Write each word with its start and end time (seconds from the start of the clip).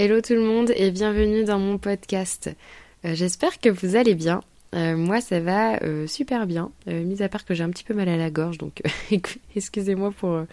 Hello 0.00 0.20
tout 0.20 0.34
le 0.34 0.42
monde 0.42 0.72
et 0.76 0.92
bienvenue 0.92 1.42
dans 1.42 1.58
mon 1.58 1.76
podcast. 1.76 2.48
Euh, 3.04 3.16
j'espère 3.16 3.58
que 3.58 3.68
vous 3.68 3.96
allez 3.96 4.14
bien. 4.14 4.44
Euh, 4.76 4.96
moi 4.96 5.20
ça 5.20 5.40
va 5.40 5.82
euh, 5.82 6.06
super 6.06 6.46
bien, 6.46 6.70
mis 6.86 7.20
à 7.20 7.28
part 7.28 7.44
que 7.44 7.52
j'ai 7.52 7.64
un 7.64 7.70
petit 7.70 7.82
peu 7.82 7.94
mal 7.94 8.08
à 8.08 8.16
la 8.16 8.30
gorge, 8.30 8.58
donc 8.58 8.80
excusez-moi 9.56 10.12
pour 10.12 10.44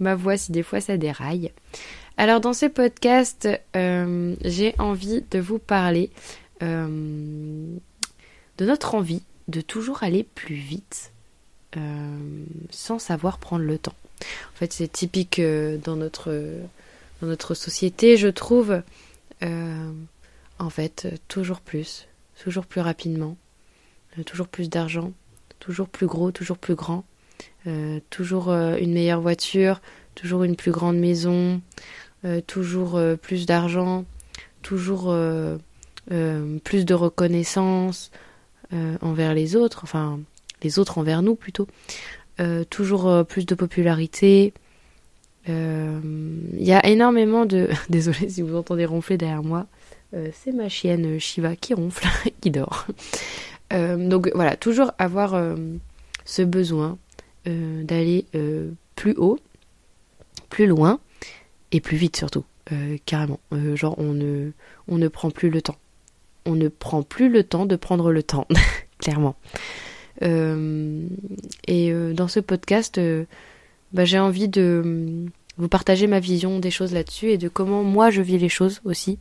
ma 0.00 0.16
voix 0.16 0.36
si 0.36 0.50
des 0.50 0.64
fois 0.64 0.80
ça 0.80 0.96
déraille. 0.96 1.52
Alors 2.16 2.40
dans 2.40 2.52
ce 2.52 2.66
podcast, 2.66 3.48
j'ai 3.74 4.74
envie 4.80 5.22
de 5.30 5.38
vous 5.38 5.60
parler 5.60 6.10
de 6.60 7.78
notre 8.58 8.96
envie 8.96 9.22
de 9.46 9.60
toujours 9.60 10.02
aller 10.02 10.24
plus 10.34 10.56
vite 10.56 11.12
sans 12.70 12.98
savoir 12.98 13.38
prendre 13.38 13.64
le 13.64 13.78
temps. 13.78 13.94
En 14.22 14.56
fait 14.56 14.72
c'est 14.72 14.90
typique 14.90 15.40
dans 15.84 15.94
notre 15.94 16.32
dans 17.20 17.26
notre 17.26 17.54
société, 17.54 18.16
je 18.16 18.28
trouve, 18.28 18.82
euh, 19.42 19.92
en 20.58 20.70
fait, 20.70 21.20
toujours 21.28 21.60
plus, 21.60 22.08
toujours 22.42 22.66
plus 22.66 22.80
rapidement, 22.80 23.36
euh, 24.18 24.22
toujours 24.22 24.48
plus 24.48 24.68
d'argent, 24.70 25.12
toujours 25.58 25.88
plus 25.88 26.06
gros, 26.06 26.30
toujours 26.30 26.58
plus 26.58 26.74
grand, 26.74 27.04
euh, 27.66 28.00
toujours 28.10 28.52
une 28.52 28.92
meilleure 28.92 29.20
voiture, 29.20 29.80
toujours 30.14 30.44
une 30.44 30.56
plus 30.56 30.72
grande 30.72 30.98
maison, 30.98 31.60
toujours 32.46 33.00
plus 33.22 33.46
d'argent, 33.46 34.04
toujours 34.62 35.14
plus 36.08 36.84
de 36.84 36.94
reconnaissance 36.94 38.10
envers 39.00 39.32
les 39.32 39.56
autres, 39.56 39.80
enfin 39.84 40.20
les 40.62 40.78
autres 40.78 40.98
envers 40.98 41.22
nous 41.22 41.34
plutôt, 41.34 41.66
toujours 42.68 43.24
plus 43.26 43.46
de 43.46 43.54
popularité, 43.54 44.52
il 45.46 45.52
euh, 45.54 46.00
y 46.54 46.72
a 46.72 46.84
énormément 46.86 47.46
de... 47.46 47.68
Désolée 47.88 48.28
si 48.28 48.42
vous 48.42 48.56
entendez 48.56 48.84
ronfler 48.84 49.16
derrière 49.16 49.42
moi. 49.42 49.66
Euh, 50.14 50.30
c'est 50.34 50.52
ma 50.52 50.68
chienne 50.68 51.18
Shiva 51.18 51.56
qui 51.56 51.74
ronfle, 51.74 52.06
qui 52.40 52.50
dort. 52.50 52.86
Euh, 53.72 54.08
donc 54.08 54.30
voilà, 54.34 54.56
toujours 54.56 54.92
avoir 54.98 55.40
ce 56.24 56.42
besoin 56.42 56.98
d'aller 57.46 58.26
plus 58.96 59.14
haut, 59.16 59.38
plus 60.50 60.66
loin 60.66 61.00
et 61.72 61.80
plus 61.80 61.96
vite 61.96 62.16
surtout, 62.16 62.44
carrément. 63.06 63.40
genre 63.74 63.94
on 63.98 64.12
ne, 64.12 64.50
on 64.88 64.98
ne 64.98 65.08
prend 65.08 65.30
plus 65.30 65.50
le 65.50 65.62
temps. 65.62 65.78
On 66.44 66.54
ne 66.54 66.68
prend 66.68 67.02
plus 67.02 67.28
le 67.30 67.44
temps 67.44 67.64
de 67.64 67.76
prendre 67.76 68.12
le 68.12 68.22
temps, 68.22 68.46
clairement. 68.98 69.36
et 70.20 71.92
dans 72.14 72.28
ce 72.28 72.40
podcast, 72.40 73.00
bah, 73.92 74.04
j'ai 74.04 74.18
envie 74.18 74.48
de 74.48 74.82
euh, 74.84 75.26
vous 75.58 75.68
partager 75.68 76.06
ma 76.06 76.20
vision 76.20 76.58
des 76.58 76.70
choses 76.70 76.92
là-dessus 76.92 77.30
et 77.30 77.38
de 77.38 77.48
comment 77.48 77.82
moi 77.82 78.10
je 78.10 78.22
vis 78.22 78.38
les 78.38 78.48
choses 78.48 78.80
aussi. 78.84 79.18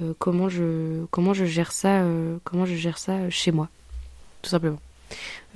Euh, 0.00 0.14
comment 0.18 0.48
je 0.48 1.04
comment 1.10 1.34
je 1.34 1.44
gère 1.44 1.72
ça 1.72 2.02
euh, 2.02 2.36
comment 2.44 2.64
je 2.64 2.76
gère 2.76 2.98
ça 2.98 3.28
chez 3.30 3.50
moi 3.50 3.68
tout 4.42 4.50
simplement. 4.50 4.78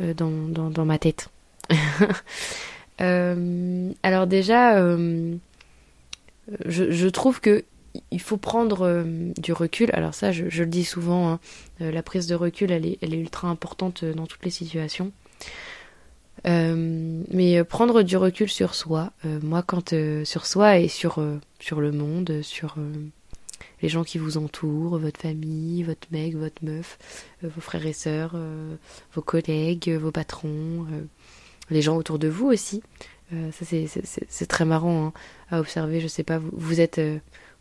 Dans, 0.01 0.31
dans, 0.31 0.71
dans, 0.71 0.85
ma 0.87 0.99
tête. 0.99 1.29
Alors 2.99 4.27
déjà 4.27 4.97
je, 6.65 6.91
je, 6.91 7.09
trouve 7.09 7.41
que 7.41 7.65
il 8.11 8.21
faut 8.21 8.39
prendre 8.39 9.05
du 9.37 9.53
recul. 9.53 9.91
Alors 9.93 10.15
ça 10.15 10.33
je, 10.33 10.49
je 10.49 10.65
le 10.65 10.71
dis 10.71 10.85
souvent 10.85 11.33
hein, 11.33 11.39
la 11.79 12.03
prise 12.03 12.27
de 12.27 12.35
recul 12.35 12.73
elle 12.73 12.87
est, 12.87 12.99
elle 13.03 13.15
est 13.15 13.19
ultra 13.19 13.49
importante 13.49 14.05
dans 14.05 14.27
toutes 14.27 14.45
les 14.45 14.51
situations 14.51 15.13
euh, 16.47 17.23
mais 17.31 17.59
euh, 17.59 17.65
prendre 17.65 18.03
du 18.03 18.17
recul 18.17 18.49
sur 18.49 18.75
soi, 18.75 19.13
euh, 19.25 19.39
moi 19.43 19.63
quand 19.63 19.95
sur 20.25 20.47
soi 20.47 20.79
et 20.79 20.89
sur 20.89 21.23
sur 21.61 21.81
le 21.81 21.93
monde, 21.93 22.41
sur 22.43 22.77
les 23.81 23.89
gens 23.89 24.05
qui 24.05 24.19
vous 24.19 24.37
entourent, 24.37 24.99
votre 24.99 25.21
famille, 25.21 25.83
votre 25.83 26.09
mec, 26.11 26.35
votre 26.35 26.65
meuf, 26.65 26.99
vos 27.43 27.61
frères 27.61 27.87
et 27.87 27.93
sœurs, 27.93 28.37
vos 29.15 29.23
collègues, 29.23 29.91
vos 29.91 30.11
patrons, 30.11 30.87
les 31.71 31.83
gens 31.83 31.97
autour 31.97 32.19
de 32.19 32.29
vous 32.29 32.47
aussi. 32.47 32.83
ça 33.31 33.65
c'est 33.65 34.47
très 34.47 34.65
marrant 34.65 35.07
hein, 35.07 35.13
à 35.51 35.61
observer. 35.61 36.01
Je 36.01 36.09
sais 36.09 36.25
pas, 36.25 36.39
vous, 36.39 36.51
vous 36.53 36.81
êtes 36.81 37.01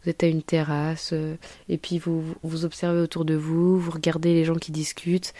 vous 0.03 0.09
êtes 0.09 0.23
à 0.23 0.27
une 0.27 0.41
terrasse 0.41 1.13
et 1.69 1.77
puis 1.77 1.99
vous 1.99 2.23
vous 2.41 2.65
observez 2.65 2.99
autour 2.99 3.25
de 3.25 3.35
vous, 3.35 3.79
vous 3.79 3.91
regardez 3.91 4.33
les 4.33 4.45
gens 4.45 4.55
qui 4.55 4.71
discutent 4.71 5.33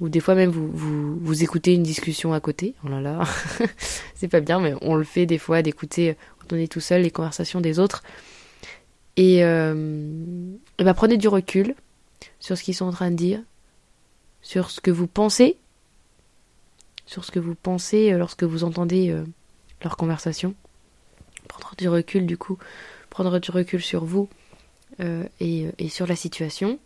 ou 0.00 0.08
des 0.08 0.20
fois 0.20 0.34
même 0.34 0.50
vous, 0.50 0.70
vous, 1.18 1.42
écoutez 1.42 1.74
une 1.74 1.82
discussion 1.82 2.32
à 2.32 2.40
côté. 2.40 2.74
Oh 2.84 2.88
là 2.88 3.00
là, 3.00 3.24
c'est 4.14 4.28
pas 4.28 4.40
bien, 4.40 4.60
mais 4.60 4.74
on 4.80 4.94
le 4.94 5.04
fait 5.04 5.26
des 5.26 5.38
fois 5.38 5.62
d'écouter 5.62 6.16
quand 6.38 6.52
on 6.54 6.56
est 6.56 6.70
tout 6.70 6.80
seul 6.80 7.02
les 7.02 7.10
conversations 7.10 7.60
des 7.60 7.78
autres. 7.78 8.02
Et, 9.16 9.44
euh, 9.44 10.54
bah, 10.78 10.94
prenez 10.94 11.16
du 11.16 11.26
recul 11.26 11.74
sur 12.38 12.56
ce 12.56 12.62
qu'ils 12.62 12.74
sont 12.74 12.86
en 12.86 12.92
train 12.92 13.10
de 13.10 13.16
dire, 13.16 13.40
sur 14.42 14.70
ce 14.70 14.80
que 14.80 14.92
vous 14.92 15.08
pensez, 15.08 15.56
sur 17.06 17.24
ce 17.24 17.32
que 17.32 17.40
vous 17.40 17.56
pensez 17.56 18.12
euh, 18.12 18.18
lorsque 18.18 18.44
vous 18.44 18.62
entendez 18.62 19.10
euh, 19.10 19.24
leur 19.82 19.96
conversation. 19.96 20.54
Prendre 21.48 21.74
du 21.76 21.88
recul 21.88 22.26
du 22.26 22.36
coup, 22.36 22.58
prendre 23.18 23.40
du 23.40 23.50
recul 23.50 23.82
sur 23.82 24.04
vous 24.04 24.28
euh, 25.00 25.24
et, 25.40 25.66
et, 25.80 25.88
sur 25.88 26.06
la 26.06 26.14
situation 26.14 26.78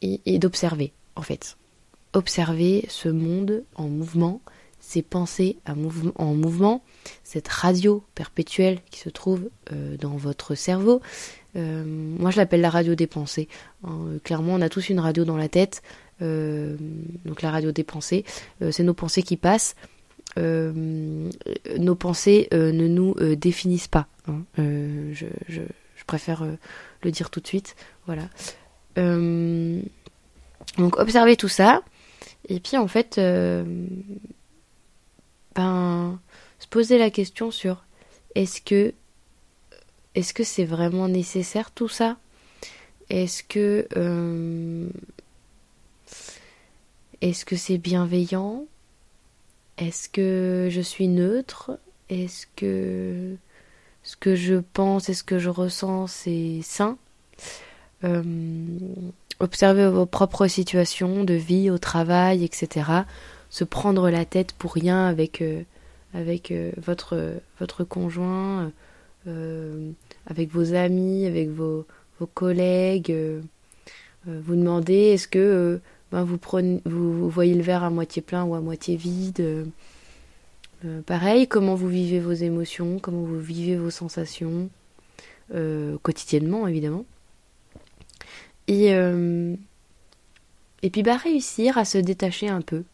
et, 0.00 0.38
d'observer 0.38 0.92
en 1.16 1.22
fait 1.22 1.56
observer 2.12 2.84
ce 2.88 3.08
monde 3.08 3.64
en 3.74 3.88
mouvement, 3.88 4.40
ces 4.78 5.02
pensées 5.02 5.56
en 5.66 6.34
mouvement, 6.34 6.84
cette 7.24 7.48
radio 7.48 8.04
perpétuelle 8.14 8.78
qui 8.92 9.00
se 9.00 9.08
trouve 9.08 9.50
euh, 9.72 9.96
dans 9.96 10.16
votre 10.16 10.54
cerveau. 10.54 11.00
Euh, 11.56 11.82
moi, 11.84 12.30
je 12.30 12.36
l'appelle 12.36 12.60
la 12.60 12.70
radio 12.70 12.94
des 12.94 13.08
pensées. 13.08 13.48
Hein, 13.82 14.18
clairement, 14.22 14.54
on 14.54 14.60
a 14.60 14.68
tous 14.68 14.88
une 14.88 15.00
radio 15.00 15.24
dans 15.24 15.36
la 15.36 15.48
tête. 15.48 15.82
Euh, 16.22 16.76
donc 17.24 17.42
la 17.42 17.50
radio 17.50 17.72
des 17.72 17.82
pensées, 17.82 18.24
c'est 18.70 18.84
nos 18.84 18.94
pensées 18.94 19.24
qui 19.24 19.36
passent. 19.36 19.74
Nos 20.36 21.94
pensées 21.94 22.48
ne 22.52 22.88
nous 22.88 23.14
définissent 23.36 23.88
pas. 23.88 24.06
Hein. 24.28 24.42
Je, 24.56 25.26
préfère 26.06 26.44
le 27.02 27.10
dire 27.10 27.30
tout 27.30 27.40
de 27.40 27.46
suite. 27.46 27.76
Voilà. 28.06 28.28
donc 28.96 29.88
observez 30.98 31.36
tout 31.36 31.48
ça. 31.48 31.82
Et 32.48 32.60
puis 32.60 32.76
en 32.76 32.88
fait, 32.88 33.18
euh, 33.18 33.64
ben, 35.54 36.18
se 36.58 36.66
poser 36.66 36.98
la 36.98 37.10
question 37.10 37.50
sur 37.50 37.84
est-ce 38.34 38.60
que 38.60 38.92
est-ce 40.14 40.34
que 40.34 40.44
c'est 40.44 40.64
vraiment 40.64 41.08
nécessaire 41.08 41.70
tout 41.70 41.88
ça? 41.88 42.16
Est-ce 43.10 43.42
que 43.42 43.86
euh, 43.96 44.88
est-ce 47.20 47.44
que 47.44 47.56
c'est 47.56 47.78
bienveillant? 47.78 48.66
Est-ce 49.78 50.08
que 50.08 50.68
je 50.70 50.80
suis 50.80 51.08
neutre? 51.08 51.78
Est-ce 52.08 52.46
que 52.56 53.36
ce 54.02 54.16
que 54.16 54.34
je 54.36 54.56
pense 54.56 55.08
et 55.08 55.14
ce 55.14 55.24
que 55.24 55.38
je 55.38 55.50
ressens 55.50 56.06
c'est 56.08 56.60
sain? 56.62 56.98
Euh, 58.04 58.22
observer 59.40 59.88
vos 59.88 60.06
propres 60.06 60.46
situations 60.46 61.24
de 61.24 61.34
vie 61.34 61.70
au 61.70 61.78
travail, 61.78 62.44
etc. 62.44 62.90
Se 63.50 63.64
prendre 63.64 64.10
la 64.10 64.24
tête 64.24 64.52
pour 64.52 64.74
rien 64.74 65.06
avec, 65.06 65.42
euh, 65.42 65.62
euh, 66.14 66.72
votre, 66.76 67.34
votre 67.58 67.84
conjoint, 67.84 68.72
euh, 69.26 69.90
avec 70.26 70.50
vos 70.50 70.74
amis, 70.74 71.26
avec 71.26 71.50
vos, 71.50 71.86
vos 72.20 72.26
collègues. 72.26 73.14
vous 74.26 74.56
demandez 74.56 75.12
est-ce 75.12 75.28
que 75.28 75.80
ben 76.14 76.24
vous, 76.24 77.28
voyez 77.28 77.54
le 77.54 77.62
verre 77.62 77.84
à 77.84 77.90
moitié 77.90 78.22
plein 78.22 78.44
ou 78.44 78.54
à 78.54 78.60
moitié 78.60 78.96
vide. 78.96 79.66
pareil, 81.06 81.48
comment 81.48 81.74
vous 81.74 81.88
vivez 81.88 82.20
vos 82.20 82.32
émotions, 82.32 82.98
comment 82.98 83.22
vous 83.22 83.40
vivez 83.40 83.76
vos 83.76 83.90
sensations, 83.90 84.68
quotidiennement 86.02 86.66
évidemment. 86.68 87.04
Et, 88.66 88.94
euh, 88.94 89.54
et 90.82 90.90
puis 90.90 91.02
bah 91.02 91.16
réussir 91.16 91.78
à 91.78 91.84
se 91.84 91.98
détacher 91.98 92.48
un 92.48 92.62
peu, 92.62 92.84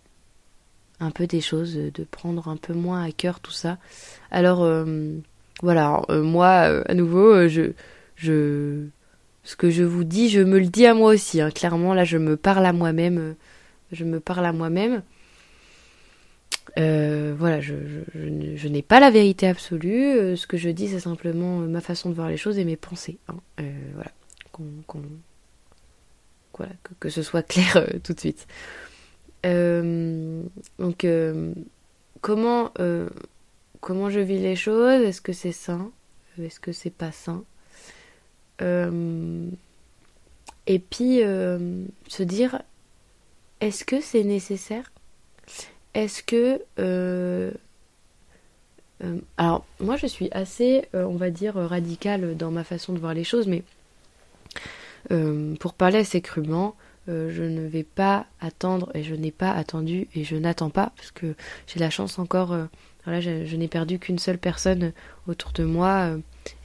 un 0.98 1.10
peu 1.10 1.26
des 1.26 1.40
choses, 1.40 1.74
de 1.76 2.04
prendre 2.04 2.48
un 2.48 2.56
peu 2.56 2.74
moins 2.74 3.04
à 3.04 3.12
cœur 3.12 3.40
tout 3.40 3.52
ça. 3.52 3.78
Alors 4.30 4.62
euh, 4.62 5.16
voilà, 5.62 6.02
euh, 6.10 6.22
moi 6.22 6.82
à 6.86 6.94
nouveau, 6.94 7.48
je, 7.48 7.72
je, 8.16 8.86
ce 9.44 9.56
que 9.56 9.70
je 9.70 9.82
vous 9.82 10.04
dis, 10.04 10.28
je 10.28 10.40
me 10.40 10.58
le 10.58 10.66
dis 10.66 10.86
à 10.86 10.94
moi 10.94 11.12
aussi. 11.12 11.40
Hein. 11.40 11.50
Clairement 11.50 11.94
là, 11.94 12.04
je 12.04 12.18
me 12.18 12.36
parle 12.36 12.66
à 12.66 12.72
moi-même, 12.72 13.34
je 13.92 14.04
me 14.04 14.20
parle 14.20 14.46
à 14.46 14.52
moi-même. 14.52 15.02
voilà, 16.76 17.60
je, 17.60 18.68
n'ai 18.68 18.82
pas 18.82 19.00
la 19.00 19.10
vérité 19.10 19.46
absolue. 19.46 20.36
ce 20.36 20.46
que 20.46 20.56
je 20.56 20.70
dis, 20.70 20.88
c'est 20.88 21.00
simplement 21.00 21.58
ma 21.58 21.80
façon 21.80 22.10
de 22.10 22.14
voir 22.14 22.28
les 22.28 22.36
choses 22.36 22.58
et 22.58 22.64
mes 22.64 22.76
pensées. 22.76 23.18
Hein. 23.28 23.64
voilà, 23.94 24.12
voilà, 26.60 26.72
que, 26.98 27.08
ce 27.08 27.22
soit 27.22 27.42
clair 27.48 27.76
euh, 27.76 27.98
tout 28.02 28.12
de 28.12 28.20
suite. 28.20 28.46
Euh, 29.46 30.42
donc, 30.78 31.04
euh, 31.04 31.54
comment, 32.20 32.72
comment 33.80 34.10
je 34.10 34.20
vis 34.20 34.38
les 34.38 34.56
choses? 34.56 35.02
Est-ce 35.02 35.20
que 35.20 35.32
c'est 35.32 35.52
sain? 35.52 35.90
Est-ce 36.38 36.60
que 36.60 36.72
c'est 36.72 36.90
pas 36.90 37.12
sain? 37.12 37.44
Et 40.66 40.78
puis 40.78 41.20
se 41.20 42.22
dire 42.22 42.62
est-ce 43.60 43.84
que 43.84 44.00
c'est 44.00 44.24
nécessaire? 44.24 44.92
Est-ce 45.94 46.22
que 46.22 46.62
alors 49.36 49.64
moi 49.80 49.96
je 49.96 50.06
suis 50.06 50.28
assez 50.32 50.88
on 50.92 51.16
va 51.16 51.30
dire 51.30 51.54
radicale 51.54 52.36
dans 52.36 52.50
ma 52.50 52.64
façon 52.64 52.92
de 52.92 52.98
voir 52.98 53.14
les 53.14 53.24
choses 53.24 53.46
mais 53.46 53.62
pour 55.58 55.74
parler 55.74 55.98
assez 55.98 56.20
crûment 56.20 56.76
euh, 57.10 57.30
je 57.30 57.42
ne 57.42 57.66
vais 57.66 57.82
pas 57.82 58.26
attendre 58.40 58.90
et 58.94 59.02
je 59.02 59.14
n'ai 59.14 59.32
pas 59.32 59.50
attendu 59.52 60.06
et 60.14 60.22
je 60.22 60.36
n'attends 60.36 60.70
pas 60.70 60.92
parce 60.96 61.10
que 61.10 61.34
j'ai 61.66 61.80
la 61.80 61.90
chance 61.90 62.18
encore. 62.18 62.52
Euh, 62.52 62.66
voilà, 63.04 63.20
je, 63.20 63.56
n'ai 63.56 63.66
perdu 63.66 63.98
qu'une 63.98 64.18
seule 64.18 64.36
personne 64.36 64.92
autour 65.26 65.52
de 65.52 65.64
moi 65.64 66.16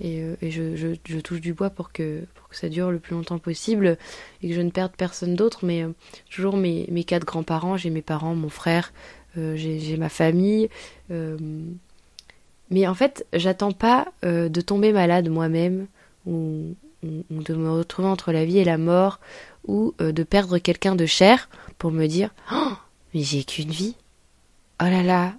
euh, 0.03 0.35
et, 0.41 0.51
je, 0.51 1.19
touche 1.21 1.39
du 1.39 1.53
bois 1.53 1.69
pour 1.69 1.93
que, 1.93 2.23
ça 2.51 2.69
dure 2.69 2.91
le 2.91 2.99
plus 2.99 3.15
longtemps 3.15 3.39
possible 3.39 3.97
et 4.41 4.49
que 4.49 4.53
je 4.53 4.61
ne 4.61 4.69
perde 4.69 4.91
personne 4.97 5.35
d'autre. 5.35 5.65
Mais 5.65 5.85
toujours 6.29 6.57
mes, 6.57 6.87
mes 6.91 7.03
quatre 7.03 7.25
grands-parents, 7.25 7.77
j'ai 7.77 7.89
mes 7.89 8.01
parents, 8.01 8.35
mon 8.35 8.49
frère, 8.49 8.93
j'ai 9.35 9.97
ma 9.97 10.09
famille. 10.09 10.69
mais 12.69 12.87
en 12.87 12.93
fait, 12.93 13.25
j'attends 13.33 13.73
pas 13.73 14.07
de 14.23 14.61
tomber 14.61 14.93
malade 14.93 15.27
moi-même 15.29 15.87
ou, 16.25 16.75
ou 17.03 17.43
de 17.43 17.53
me 17.53 17.71
retrouver 17.71 18.07
entre 18.07 18.31
la 18.31 18.45
vie 18.45 18.59
et 18.59 18.63
la 18.63 18.77
mort 18.77 19.19
ou 19.67 19.93
euh, 20.01 20.11
de 20.11 20.23
perdre 20.23 20.57
quelqu'un 20.57 20.95
de 20.95 21.05
cher 21.05 21.49
pour 21.77 21.91
me 21.91 22.07
dire 22.07 22.29
oh, 22.51 22.73
mais 23.13 23.21
j'ai 23.21 23.43
qu'une 23.43 23.71
vie. 23.71 23.95
Oh 24.81 24.85
là 24.85 25.03
là, 25.03 25.33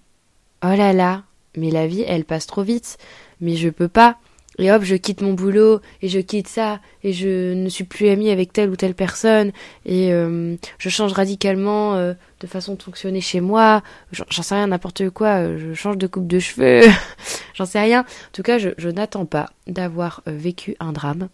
oh 0.64 0.75
là 0.75 0.93
là, 0.93 1.25
mais 1.56 1.70
la 1.70 1.87
vie 1.87 2.05
elle 2.06 2.25
passe 2.25 2.47
trop 2.47 2.62
vite, 2.62 2.99
mais 3.41 3.56
je 3.56 3.69
peux 3.69 3.88
pas. 3.88 4.19
Et 4.58 4.73
hop, 4.73 4.82
je 4.85 4.94
quitte 4.94 5.20
mon 5.20 5.35
boulot 5.35 5.81
et 6.00 6.08
je 6.08 6.19
quitte 6.19 6.49
ça 6.49 6.81
et 7.03 7.12
je 7.12 7.53
ne 7.53 7.69
suis 7.69 7.85
plus 7.85 8.09
amie 8.09 8.31
avec 8.31 8.55
telle 8.55 8.70
ou 8.70 8.76
telle 8.76 8.94
personne 8.94 9.52
et 9.85 10.14
euh, 10.14 10.56
je 10.79 10.88
change 10.88 11.12
radicalement 11.12 11.94
euh, 11.94 12.14
de 12.41 12.47
façon 12.47 12.75
de 12.75 12.82
fonctionner 12.82 13.20
chez 13.20 13.41
moi. 13.41 13.82
J'en 14.12 14.43
sais 14.43 14.55
rien, 14.55 14.69
n'importe 14.69 15.11
quoi. 15.11 15.59
Je 15.59 15.75
change 15.75 15.99
de 15.99 16.06
coupe 16.06 16.26
de 16.26 16.38
cheveux. 16.38 16.81
J'en 17.55 17.67
sais 17.67 17.81
rien. 17.81 18.00
En 18.00 18.32
tout 18.32 18.43
cas, 18.43 18.56
je, 18.56 18.70
je 18.79 18.88
n'attends 18.88 19.26
pas 19.26 19.50
d'avoir 19.67 20.23
vécu 20.26 20.75
un 20.81 20.93
drame 20.93 21.29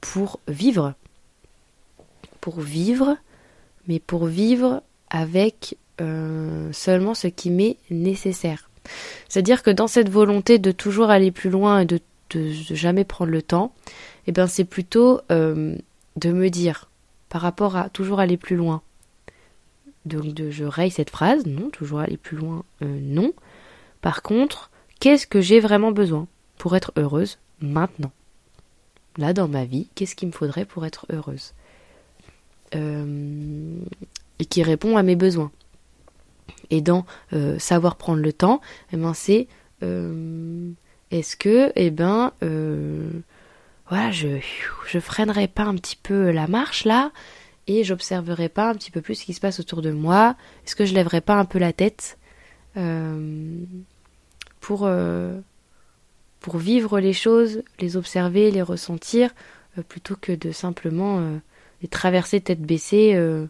pour 0.00 0.40
vivre 0.48 0.94
pour 2.46 2.60
vivre, 2.60 3.16
mais 3.88 3.98
pour 3.98 4.26
vivre 4.26 4.80
avec 5.10 5.76
euh, 6.00 6.72
seulement 6.72 7.12
ce 7.12 7.26
qui 7.26 7.50
m'est 7.50 7.76
nécessaire. 7.90 8.70
C'est-à-dire 9.28 9.64
que 9.64 9.70
dans 9.72 9.88
cette 9.88 10.08
volonté 10.08 10.60
de 10.60 10.70
toujours 10.70 11.10
aller 11.10 11.32
plus 11.32 11.50
loin 11.50 11.80
et 11.80 11.86
de, 11.86 12.00
jamais 12.70 13.02
prendre 13.02 13.32
le 13.32 13.42
temps, 13.42 13.74
eh 14.28 14.32
ben 14.32 14.46
c'est 14.46 14.64
plutôt 14.64 15.20
euh, 15.32 15.74
de 16.14 16.30
me 16.30 16.48
dire, 16.50 16.88
par 17.30 17.40
rapport 17.42 17.74
à 17.74 17.88
toujours 17.88 18.20
aller 18.20 18.36
plus 18.36 18.54
loin, 18.54 18.80
donc 20.04 20.22
je 20.50 20.64
raye 20.64 20.92
cette 20.92 21.10
phrase, 21.10 21.46
non, 21.46 21.68
toujours 21.70 21.98
aller 21.98 22.16
plus 22.16 22.36
loin, 22.36 22.62
euh, 22.82 22.98
non. 23.02 23.32
Par 24.02 24.22
contre, 24.22 24.70
qu'est-ce 25.00 25.26
que 25.26 25.40
j'ai 25.40 25.58
vraiment 25.58 25.90
besoin 25.90 26.28
pour 26.58 26.76
être 26.76 26.92
heureuse 26.96 27.38
maintenant? 27.60 28.12
Là, 29.18 29.32
dans 29.32 29.48
ma 29.48 29.64
vie, 29.64 29.88
qu'est-ce 29.94 30.14
qu'il 30.14 30.28
me 30.28 30.32
faudrait 30.32 30.66
pour 30.66 30.84
être 30.84 31.06
heureuse 31.10 31.54
euh, 32.74 33.78
et 34.38 34.44
qui 34.44 34.62
répond 34.62 34.96
à 34.96 35.02
mes 35.02 35.16
besoins. 35.16 35.50
Et 36.70 36.80
dans 36.80 37.06
euh, 37.32 37.58
savoir 37.58 37.96
prendre 37.96 38.20
le 38.20 38.32
temps, 38.32 38.60
eh 38.92 38.96
ben 38.96 39.14
c'est 39.14 39.46
euh, 39.82 40.70
est-ce 41.10 41.36
que 41.36 41.72
eh 41.76 41.90
ben 41.90 42.32
voilà 43.88 44.10
je 44.10 44.40
je 44.88 44.98
freinerai 44.98 45.46
pas 45.46 45.62
un 45.62 45.76
petit 45.76 45.96
peu 45.96 46.30
la 46.32 46.48
marche 46.48 46.84
là 46.84 47.12
et 47.68 47.84
j'observerai 47.84 48.48
pas 48.48 48.68
un 48.68 48.74
petit 48.74 48.90
peu 48.90 49.00
plus 49.00 49.14
ce 49.14 49.24
qui 49.24 49.32
se 49.32 49.40
passe 49.40 49.60
autour 49.60 49.80
de 49.80 49.92
moi? 49.92 50.36
Est-ce 50.66 50.76
que 50.76 50.84
je 50.84 50.92
lèverai 50.92 51.20
pas 51.20 51.36
un 51.36 51.44
peu 51.44 51.58
la 51.58 51.72
tête 51.72 52.18
pour 54.60 54.90
pour 56.46 56.58
vivre 56.58 57.00
les 57.00 57.12
choses 57.12 57.62
les 57.80 57.96
observer 57.96 58.52
les 58.52 58.62
ressentir 58.62 59.34
plutôt 59.88 60.14
que 60.14 60.30
de 60.30 60.52
simplement 60.52 61.38
et 61.82 61.88
traverser 61.88 62.40
tête 62.40 62.60
baissée 62.60 63.12
euh, 63.14 63.46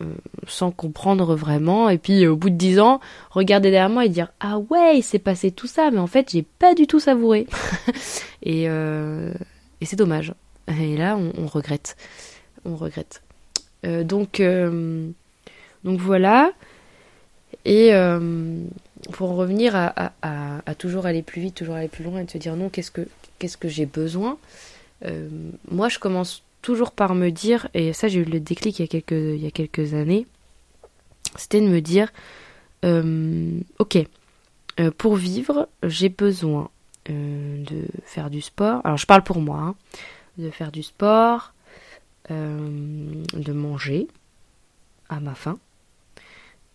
euh, 0.00 0.12
sans 0.46 0.70
comprendre 0.70 1.34
vraiment. 1.36 1.88
Et 1.88 1.98
puis 1.98 2.26
au 2.26 2.36
bout 2.36 2.50
de 2.50 2.56
dix 2.56 2.80
ans, 2.80 3.00
regarder 3.30 3.70
derrière 3.70 3.90
moi 3.90 4.04
et 4.04 4.08
dire 4.08 4.32
ah 4.40 4.58
ouais, 4.58 4.98
il 4.98 5.02
s'est 5.02 5.18
passé 5.18 5.50
tout 5.50 5.66
ça, 5.66 5.90
mais 5.90 5.98
en 5.98 6.06
fait 6.06 6.30
j'ai 6.30 6.42
pas 6.42 6.74
du 6.74 6.86
tout 6.86 7.00
savouré. 7.00 7.46
et, 8.42 8.68
euh, 8.68 9.32
et 9.80 9.86
c'est 9.86 9.96
dommage. 9.96 10.34
Et 10.68 10.96
là 10.96 11.18
on, 11.18 11.46
regrette, 11.46 11.96
on 12.64 12.76
regrette. 12.76 13.22
donc 13.82 14.40
donc 15.84 16.00
voilà. 16.00 16.52
Et 17.66 17.92
pour 19.12 19.30
en 19.30 19.34
revenir 19.34 19.74
à, 19.76 20.74
toujours 20.78 21.06
aller 21.06 21.22
plus 21.22 21.40
vite, 21.40 21.54
toujours 21.54 21.74
aller 21.74 21.88
plus 21.88 22.04
loin 22.04 22.20
et 22.20 22.24
de 22.24 22.30
se 22.30 22.38
dire 22.38 22.56
non, 22.56 22.68
qu'est-ce 22.68 22.90
que 22.90 23.68
j'ai 23.68 23.86
besoin? 23.86 24.38
Moi, 25.70 25.88
je 25.88 25.98
commence 25.98 26.42
toujours 26.64 26.92
par 26.92 27.14
me 27.14 27.28
dire, 27.28 27.68
et 27.74 27.92
ça 27.92 28.08
j'ai 28.08 28.20
eu 28.20 28.24
le 28.24 28.40
déclic 28.40 28.78
il 28.78 28.82
y 28.82 29.46
a 29.46 29.50
quelques, 29.50 29.92
années, 29.92 30.26
c'était 31.36 31.60
de 31.60 31.68
me 31.68 31.80
dire, 31.80 32.10
euh, 32.86 33.60
ok, 33.78 33.98
euh, 34.80 34.90
pour 34.96 35.16
vivre, 35.16 35.68
j'ai 35.82 36.08
besoin 36.08 36.70
euh, 37.10 37.62
de 37.64 37.84
faire 38.06 38.30
du 38.30 38.40
sport. 38.40 38.80
Alors 38.84 38.96
je 38.96 39.04
parle 39.04 39.22
pour 39.22 39.40
moi, 39.40 39.58
hein, 39.58 39.74
de 40.38 40.50
faire 40.50 40.72
du 40.72 40.82
sport, 40.82 41.52
de 42.30 43.52
manger 43.52 44.08
à 45.10 45.20
ma 45.20 45.34
faim, 45.34 45.58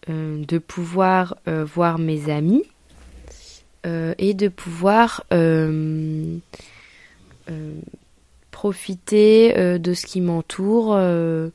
de 0.09 0.57
pouvoir 0.57 1.37
voir 1.45 1.99
mes 1.99 2.29
amis 2.29 2.63
et 3.85 4.33
de 4.33 4.47
pouvoir 4.47 5.23
profiter 8.59 9.57
euh, 9.57 9.77
de 9.77 9.93
ce 9.93 10.05
qui 10.05 10.19
m'entoure 10.19 10.93
euh, 10.93 11.47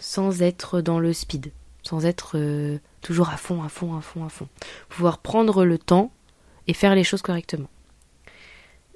sans 0.00 0.42
être 0.42 0.80
dans 0.80 0.98
le 0.98 1.12
speed, 1.12 1.52
sans 1.84 2.04
être 2.04 2.32
euh, 2.34 2.78
toujours 3.00 3.30
à 3.30 3.36
fond, 3.36 3.62
à 3.62 3.68
fond, 3.68 3.96
à 3.96 4.00
fond, 4.00 4.24
à 4.24 4.28
fond. 4.28 4.48
Pouvoir 4.88 5.18
prendre 5.18 5.64
le 5.64 5.78
temps 5.78 6.10
et 6.66 6.74
faire 6.74 6.96
les 6.96 7.04
choses 7.04 7.22
correctement. 7.22 7.68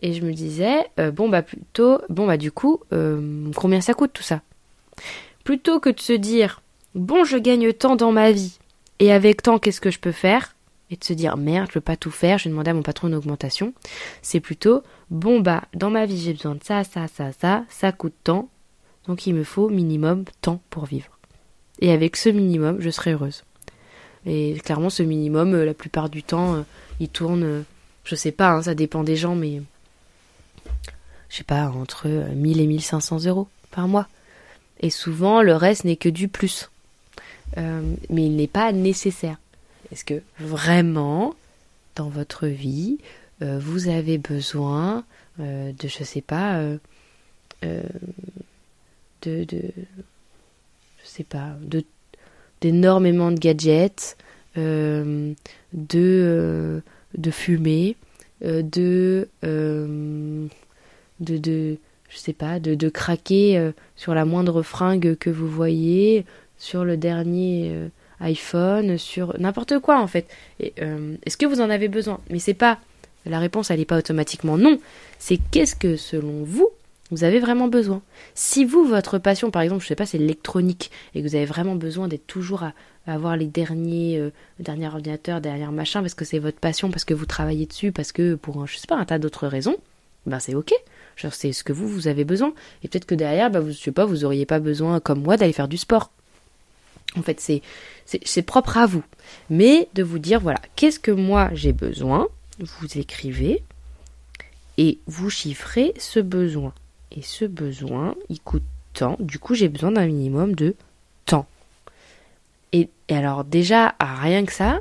Et 0.03 0.13
je 0.13 0.23
me 0.23 0.33
disais, 0.33 0.91
bon 1.13 1.29
bah 1.29 1.43
plutôt, 1.43 2.01
bon 2.09 2.27
bah 2.27 2.37
du 2.37 2.51
coup, 2.51 2.81
combien 3.55 3.81
ça 3.81 3.95
coûte 3.95 4.13
tout 4.13 4.25
ça? 4.25 4.43
Plutôt 5.45 5.79
que 5.79 5.89
de 5.89 6.01
se 6.01 6.13
dire, 6.13 6.63
bon 6.97 7.25
je 7.25 7.39
gagne 7.39 7.73
tant 7.73 7.95
dans 7.95 8.11
ma 8.11 8.33
vie, 8.33 8.59
et 8.99 9.13
avec 9.13 9.43
tant 9.43 9.59
qu'est-ce 9.59 9.81
que 9.81 9.91
je 9.91 9.99
peux 9.99 10.13
faire? 10.13 10.55
Et 10.91 10.97
de 10.97 11.05
se 11.05 11.13
dire 11.13 11.37
merde, 11.37 11.67
je 11.69 11.75
peux 11.75 11.81
pas 11.81 11.97
tout 11.97 12.13
faire, 12.13 12.39
je 12.39 12.45
vais 12.45 12.51
demander 12.51 12.71
à 12.71 12.75
mon 12.75 12.83
patron 12.83 13.09
une 13.09 13.17
augmentation. 13.17 13.75
C'est 14.23 14.41
plutôt 14.41 14.83
bon 15.11 15.41
bah 15.41 15.65
dans 15.75 15.91
ma 15.91 16.07
vie 16.07 16.21
j'ai 16.21 16.33
besoin 16.33 16.55
de 16.55 16.63
ça, 16.63 16.85
ça, 16.85 17.09
ça, 17.09 17.33
ça, 17.33 17.65
ça 17.69 17.93
coûte 17.93 18.15
tant, 18.23 18.49
donc 19.07 19.27
il 19.27 19.35
me 19.35 19.45
faut 19.45 19.69
minimum 19.69 20.25
tant 20.41 20.61
pour 20.71 20.87
vivre. 20.87 21.17
Et 21.81 21.93
avec 21.93 22.17
ce 22.17 22.29
minimum, 22.29 22.81
je 22.81 22.91
serai 22.91 23.13
heureuse. 23.13 23.45
Et 24.25 24.59
clairement, 24.65 24.91
ce 24.91 25.03
minimum, 25.03 25.55
euh, 25.55 25.65
la 25.65 25.75
plupart 25.75 26.09
du 26.09 26.23
temps, 26.23 26.57
euh, 26.57 26.63
il 26.99 27.09
tourne, 27.09 27.45
euh, 27.45 27.63
je 28.05 28.15
sais 28.15 28.33
pas, 28.33 28.51
hein, 28.51 28.63
ça 28.63 28.75
dépend 28.75 29.05
des 29.05 29.17
gens, 29.17 29.37
mais 29.37 29.63
je 31.29 31.37
sais 31.37 31.45
pas, 31.45 31.69
entre 31.69 32.09
1000 32.09 32.61
et 32.61 32.67
1500 32.67 33.25
euros 33.27 33.49
par 33.71 33.87
mois. 33.89 34.09
Et 34.81 34.91
souvent, 34.91 35.43
le 35.43 35.55
reste 35.55 35.85
n'est 35.85 35.97
que 35.97 36.09
du 36.09 36.29
plus. 36.29 36.71
Mais 37.57 38.27
il 38.27 38.37
n'est 38.37 38.47
pas 38.47 38.73
nécessaire. 38.73 39.39
Est-ce 39.93 40.05
que 40.05 40.23
vraiment, 40.39 41.35
dans 41.95 42.09
votre 42.09 42.47
vie, 42.47 42.99
euh, 43.43 43.59
vous 43.61 43.89
avez 43.89 44.19
besoin 44.19 45.05
euh, 45.41 45.73
de, 45.73 45.89
je 45.89 46.05
sais 46.05 46.23
pas, 46.23 46.59
euh, 46.59 46.79
de, 49.23 49.47
je 49.51 51.05
sais 51.05 51.25
pas, 51.25 51.57
de 51.63 51.85
d'énormément 52.63 53.31
de 53.31 53.39
gadgets, 53.39 54.17
de 54.57 55.35
de 55.75 56.83
fumée, 57.31 57.97
de 58.41 59.29
craquer 62.89 63.73
sur 63.95 64.15
la 64.15 64.25
moindre 64.25 64.63
fringue 64.63 65.17
que 65.17 65.29
vous 65.29 65.49
voyez, 65.49 66.25
sur 66.59 66.85
le 66.85 66.97
dernier 66.97 67.91
iPhone, 68.21 68.99
sur 68.99 69.39
n'importe 69.39 69.79
quoi 69.79 70.01
en 70.01 70.07
fait. 70.07 70.29
Euh, 70.81 71.17
est-ce 71.25 71.37
que 71.37 71.47
vous 71.47 71.61
en 71.61 71.71
avez 71.71 71.89
besoin? 71.89 72.21
Mais 72.31 72.39
c'est 72.39 72.55
pas 72.55 72.79
la 73.25 73.39
réponse, 73.39 73.71
elle 73.71 73.79
n'est 73.79 73.85
pas 73.85 73.99
automatiquement 73.99 74.57
non. 74.57 74.79
C'est 75.19 75.39
qu'est-ce 75.51 75.77
que 75.77 75.97
selon 75.97 76.45
vous 76.45 76.69
vous 77.13 77.23
avez 77.23 77.39
vraiment 77.39 77.69
besoin? 77.69 78.03
Si 78.35 78.65
vous, 78.65 78.85
votre 78.85 79.19
passion, 79.19 79.53
par 79.53 79.63
exemple, 79.63 79.83
je 79.83 79.87
sais 79.87 79.95
pas, 79.95 80.07
c'est 80.07 80.19
l'électronique 80.19 80.91
et 81.15 81.23
que 81.23 81.29
vous 81.29 81.37
avez 81.37 81.45
vraiment 81.45 81.77
besoin 81.77 82.09
d'être 82.09 82.27
toujours 82.27 82.65
à, 82.65 82.73
avoir 83.07 83.37
les 83.37 83.47
derniers, 83.47 84.19
euh, 84.19 84.33
derniers 84.59 84.89
ordinateurs, 84.89 85.41
derniers 85.41 85.67
machins, 85.67 86.01
parce 86.01 86.15
que 86.15 86.25
c'est 86.25 86.41
votre 86.41 86.59
passion, 86.59 86.91
parce 86.91 87.05
que 87.05 87.15
vous 87.15 87.27
travaillez 87.27 87.67
dessus, 87.67 87.93
parce 87.93 88.11
que 88.11 88.35
pour 88.35 88.61
un, 88.61 88.67
je 88.67 88.77
sais 88.77 88.89
pas, 88.89 88.97
un 88.97 89.05
tas 89.05 89.21
d'autres 89.21 89.47
raisons, 89.47 89.77
ben 90.27 90.41
c'est 90.41 90.57
ok. 90.57 90.73
C'est 91.31 91.53
ce 91.53 91.63
que 91.63 91.73
vous 91.73 91.89
vous 91.89 92.09
avez 92.09 92.25
besoin. 92.25 92.53
Et 92.83 92.89
peut-être 92.89 93.07
que 93.07 93.15
derrière, 93.15 93.51
ben, 93.51 93.61
vous, 93.61 93.71
je 93.71 93.79
sais 93.79 93.93
pas, 93.93 94.05
vous 94.05 94.25
auriez 94.25 94.45
pas 94.45 94.59
besoin 94.59 94.99
comme 94.99 95.23
moi 95.23 95.37
d'aller 95.37 95.53
faire 95.53 95.69
du 95.69 95.79
sport. 95.79 96.11
En 97.17 97.23
fait, 97.23 97.41
c'est 98.05 98.43
propre 98.43 98.77
à 98.79 98.87
vous. 98.87 99.05
Mais 99.51 99.89
de 99.95 100.03
vous 100.03 100.19
dire 100.19 100.41
voilà, 100.41 100.61
qu'est-ce 100.77 101.01
que 101.01 101.11
moi 101.11 101.51
j'ai 101.53 101.73
besoin 101.73 102.29
Vous 102.59 102.99
écrivez 102.99 103.63
et 104.79 104.99
vous 105.07 105.31
chiffrez 105.31 105.95
ce 105.99 106.21
besoin. 106.21 106.73
Et 107.13 107.23
ce 107.23 107.45
besoin, 107.45 108.15
il 108.29 108.41
coûte 108.41 108.63
tant. 108.93 109.17
Du 109.21 109.39
coup, 109.39 109.55
j'ai 109.55 109.69
besoin 109.69 109.93
d'un 109.93 110.07
minimum 110.07 110.55
de 110.55 110.75
temps. 111.25 111.47
Et, 112.73 112.89
alors 113.09 113.45
déjà, 113.45 113.95
rien 114.01 114.45
que 114.45 114.53
ça, 114.53 114.81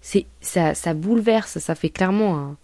c'est 0.00 0.26
ça, 0.40 0.94
bouleverse. 0.94 1.58
Ça 1.58 1.74
fait 1.74 1.90
clairement 1.90 2.38
un. 2.38 2.56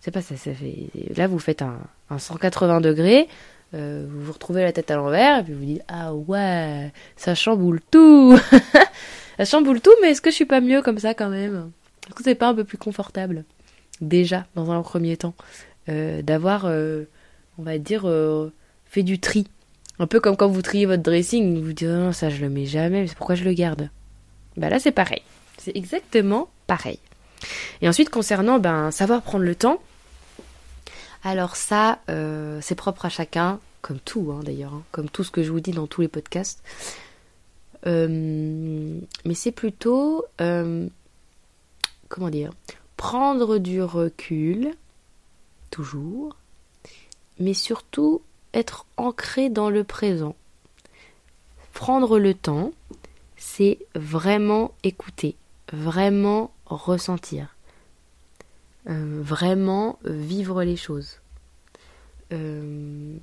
C'est 0.00 0.10
pas 0.10 0.22
ça, 0.22 0.36
ça 0.36 0.54
fait. 0.54 0.90
Là, 1.16 1.26
vous 1.26 1.38
faites 1.38 1.62
un, 1.62 1.78
180 2.16 2.80
degrés. 2.80 3.28
Euh, 3.74 4.06
vous 4.08 4.22
vous 4.22 4.32
retrouvez 4.32 4.62
la 4.62 4.72
tête 4.72 4.90
à 4.90 4.96
l'envers 4.96 5.40
et 5.40 5.42
puis 5.42 5.52
vous 5.52 5.64
dites 5.64 5.82
ah 5.88 6.14
ouais 6.14 6.92
ça 7.16 7.34
chamboule 7.34 7.80
tout 7.90 8.38
ça 9.38 9.44
chamboule 9.44 9.80
tout 9.80 9.90
mais 10.00 10.10
est-ce 10.10 10.22
que 10.22 10.30
je 10.30 10.36
suis 10.36 10.44
pas 10.44 10.60
mieux 10.60 10.82
comme 10.82 10.98
ça 10.98 11.14
quand 11.14 11.28
même? 11.28 11.72
Est-ce 12.06 12.14
que 12.14 12.22
c'est 12.22 12.36
pas 12.36 12.48
un 12.48 12.54
peu 12.54 12.64
plus 12.64 12.78
confortable 12.78 13.44
déjà 14.00 14.46
dans 14.54 14.70
un 14.70 14.82
premier 14.82 15.16
temps 15.16 15.34
euh, 15.88 16.22
d'avoir, 16.22 16.66
euh, 16.66 17.04
on 17.58 17.62
va 17.62 17.78
dire, 17.78 18.08
fait 18.84 19.02
du 19.02 19.18
tri? 19.18 19.48
Un 19.98 20.06
peu 20.06 20.20
comme 20.20 20.36
quand 20.36 20.48
vous 20.48 20.62
triez 20.62 20.86
votre 20.86 21.02
dressing, 21.02 21.60
vous 21.60 21.72
dites 21.72 21.88
non, 21.88 22.12
ça 22.12 22.28
je 22.30 22.42
le 22.42 22.50
mets 22.50 22.66
jamais, 22.66 23.06
c'est 23.06 23.16
pourquoi 23.16 23.34
je 23.34 23.44
le 23.44 23.52
garde? 23.52 23.90
Bah 24.56 24.68
là 24.68 24.78
c'est 24.78 24.92
pareil. 24.92 25.22
C'est 25.58 25.76
exactement 25.76 26.48
pareil. 26.66 26.98
Et 27.82 27.88
ensuite 27.88 28.10
concernant 28.10 28.58
ben, 28.58 28.90
savoir 28.90 29.22
prendre 29.22 29.44
le 29.44 29.54
temps, 29.54 29.80
alors 31.30 31.56
ça 31.56 32.00
c'est 32.60 32.74
propre 32.74 33.06
à 33.06 33.08
chacun, 33.08 33.60
comme 33.82 33.98
tout 34.00 34.32
hein, 34.32 34.40
d'ailleurs, 34.42 34.74
hein, 34.74 34.82
comme 34.92 35.08
tout 35.08 35.24
ce 35.24 35.30
que 35.30 35.42
je 35.42 35.50
vous 35.50 35.60
dis 35.60 35.72
dans 35.72 35.86
tous 35.86 36.00
les 36.00 36.08
podcasts. 36.08 36.62
mais 37.84 39.34
c'est 39.34 39.52
plutôt, 39.52 40.24
comment 40.38 42.30
dire, 42.30 42.52
prendre 42.96 43.58
du 43.58 43.82
recul 43.82 44.72
toujours, 45.70 46.36
mais 47.38 47.54
surtout 47.54 48.22
être 48.54 48.86
ancré 48.96 49.50
dans 49.50 49.68
le 49.68 49.84
présent. 49.84 50.34
Prendre 51.74 52.18
le 52.18 52.32
temps, 52.32 52.72
c'est 53.36 53.78
vraiment 53.94 54.72
écouter, 54.82 55.36
vraiment 55.72 56.50
ressentir, 56.64 57.55
euh, 58.88 59.20
vraiment 59.22 59.98
vivre 60.04 60.62
les 60.62 60.76
choses, 60.76 61.20
euh, 62.32 63.16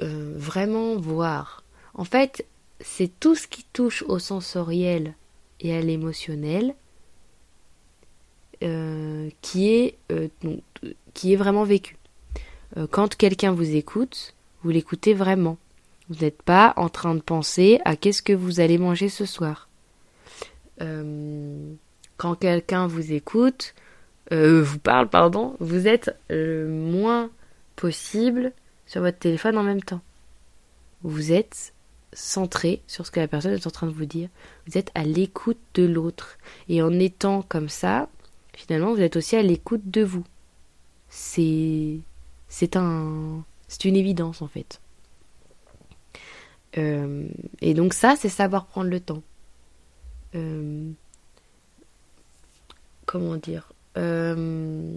euh, 0.00 0.34
vraiment 0.36 0.96
voir. 0.96 1.64
En 1.94 2.04
fait, 2.04 2.46
c'est 2.80 3.10
tout 3.20 3.34
ce 3.34 3.46
qui 3.46 3.64
touche 3.72 4.02
au 4.02 4.18
sensoriel 4.18 5.14
et 5.60 5.74
à 5.74 5.80
l'émotionnel 5.80 6.74
qui 9.40 9.70
est 9.70 9.98
qui 11.14 11.32
est 11.32 11.36
vraiment 11.36 11.64
vécu. 11.64 11.96
Euh, 12.76 12.86
quand 12.90 13.16
quelqu'un 13.16 13.52
vous 13.52 13.74
écoute, 13.74 14.34
vous 14.62 14.70
l'écoutez 14.70 15.14
vraiment. 15.14 15.58
Vous 16.08 16.24
n'êtes 16.24 16.42
pas 16.42 16.72
en 16.76 16.88
train 16.88 17.14
de 17.14 17.20
penser 17.20 17.80
à 17.84 17.96
qu'est-ce 17.96 18.22
que 18.22 18.32
vous 18.32 18.60
allez 18.60 18.78
manger 18.78 19.08
ce 19.08 19.26
soir. 19.26 19.68
Euh, 20.80 21.72
quand 22.16 22.34
quelqu'un 22.34 22.86
vous 22.86 23.12
écoute, 23.12 23.74
euh, 24.32 24.62
vous 24.62 24.78
parle, 24.78 25.08
pardon, 25.08 25.56
vous 25.60 25.86
êtes 25.86 26.16
le 26.28 26.68
moins 26.68 27.30
possible 27.76 28.52
sur 28.86 29.02
votre 29.02 29.18
téléphone 29.18 29.58
en 29.58 29.62
même 29.62 29.82
temps. 29.82 30.02
Vous 31.02 31.32
êtes 31.32 31.72
centré 32.12 32.82
sur 32.86 33.06
ce 33.06 33.10
que 33.10 33.20
la 33.20 33.28
personne 33.28 33.52
est 33.52 33.66
en 33.66 33.70
train 33.70 33.86
de 33.86 33.92
vous 33.92 34.04
dire. 34.04 34.28
Vous 34.66 34.76
êtes 34.76 34.90
à 34.94 35.04
l'écoute 35.04 35.60
de 35.74 35.84
l'autre. 35.84 36.38
Et 36.68 36.82
en 36.82 36.98
étant 36.98 37.42
comme 37.42 37.68
ça, 37.68 38.08
finalement, 38.54 38.92
vous 38.92 39.00
êtes 39.00 39.16
aussi 39.16 39.36
à 39.36 39.42
l'écoute 39.42 39.90
de 39.90 40.02
vous 40.02 40.24
c'est 41.10 41.98
c'est 42.48 42.76
un 42.76 43.44
c'est 43.68 43.84
une 43.84 43.96
évidence 43.96 44.40
en 44.40 44.48
fait. 44.48 44.80
Euh, 46.78 47.28
et 47.60 47.74
donc 47.74 47.94
ça, 47.94 48.14
c'est 48.16 48.28
savoir 48.28 48.66
prendre 48.66 48.88
le 48.88 49.00
temps. 49.00 49.22
Euh, 50.36 50.88
comment 53.06 53.36
dire? 53.36 53.72
Euh, 53.96 54.92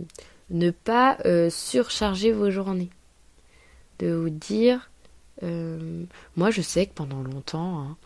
Ne 0.50 0.72
pas 0.72 1.18
surcharger 1.50 2.32
vos 2.32 2.50
journées. 2.50 2.90
De 4.00 4.14
vous 4.14 4.30
dire, 4.30 4.90
moi 5.42 6.52
je 6.52 6.62
sais 6.62 6.86
que 6.86 6.94
pendant 6.94 7.22
longtemps, 7.22 7.80
hein, 7.80 7.98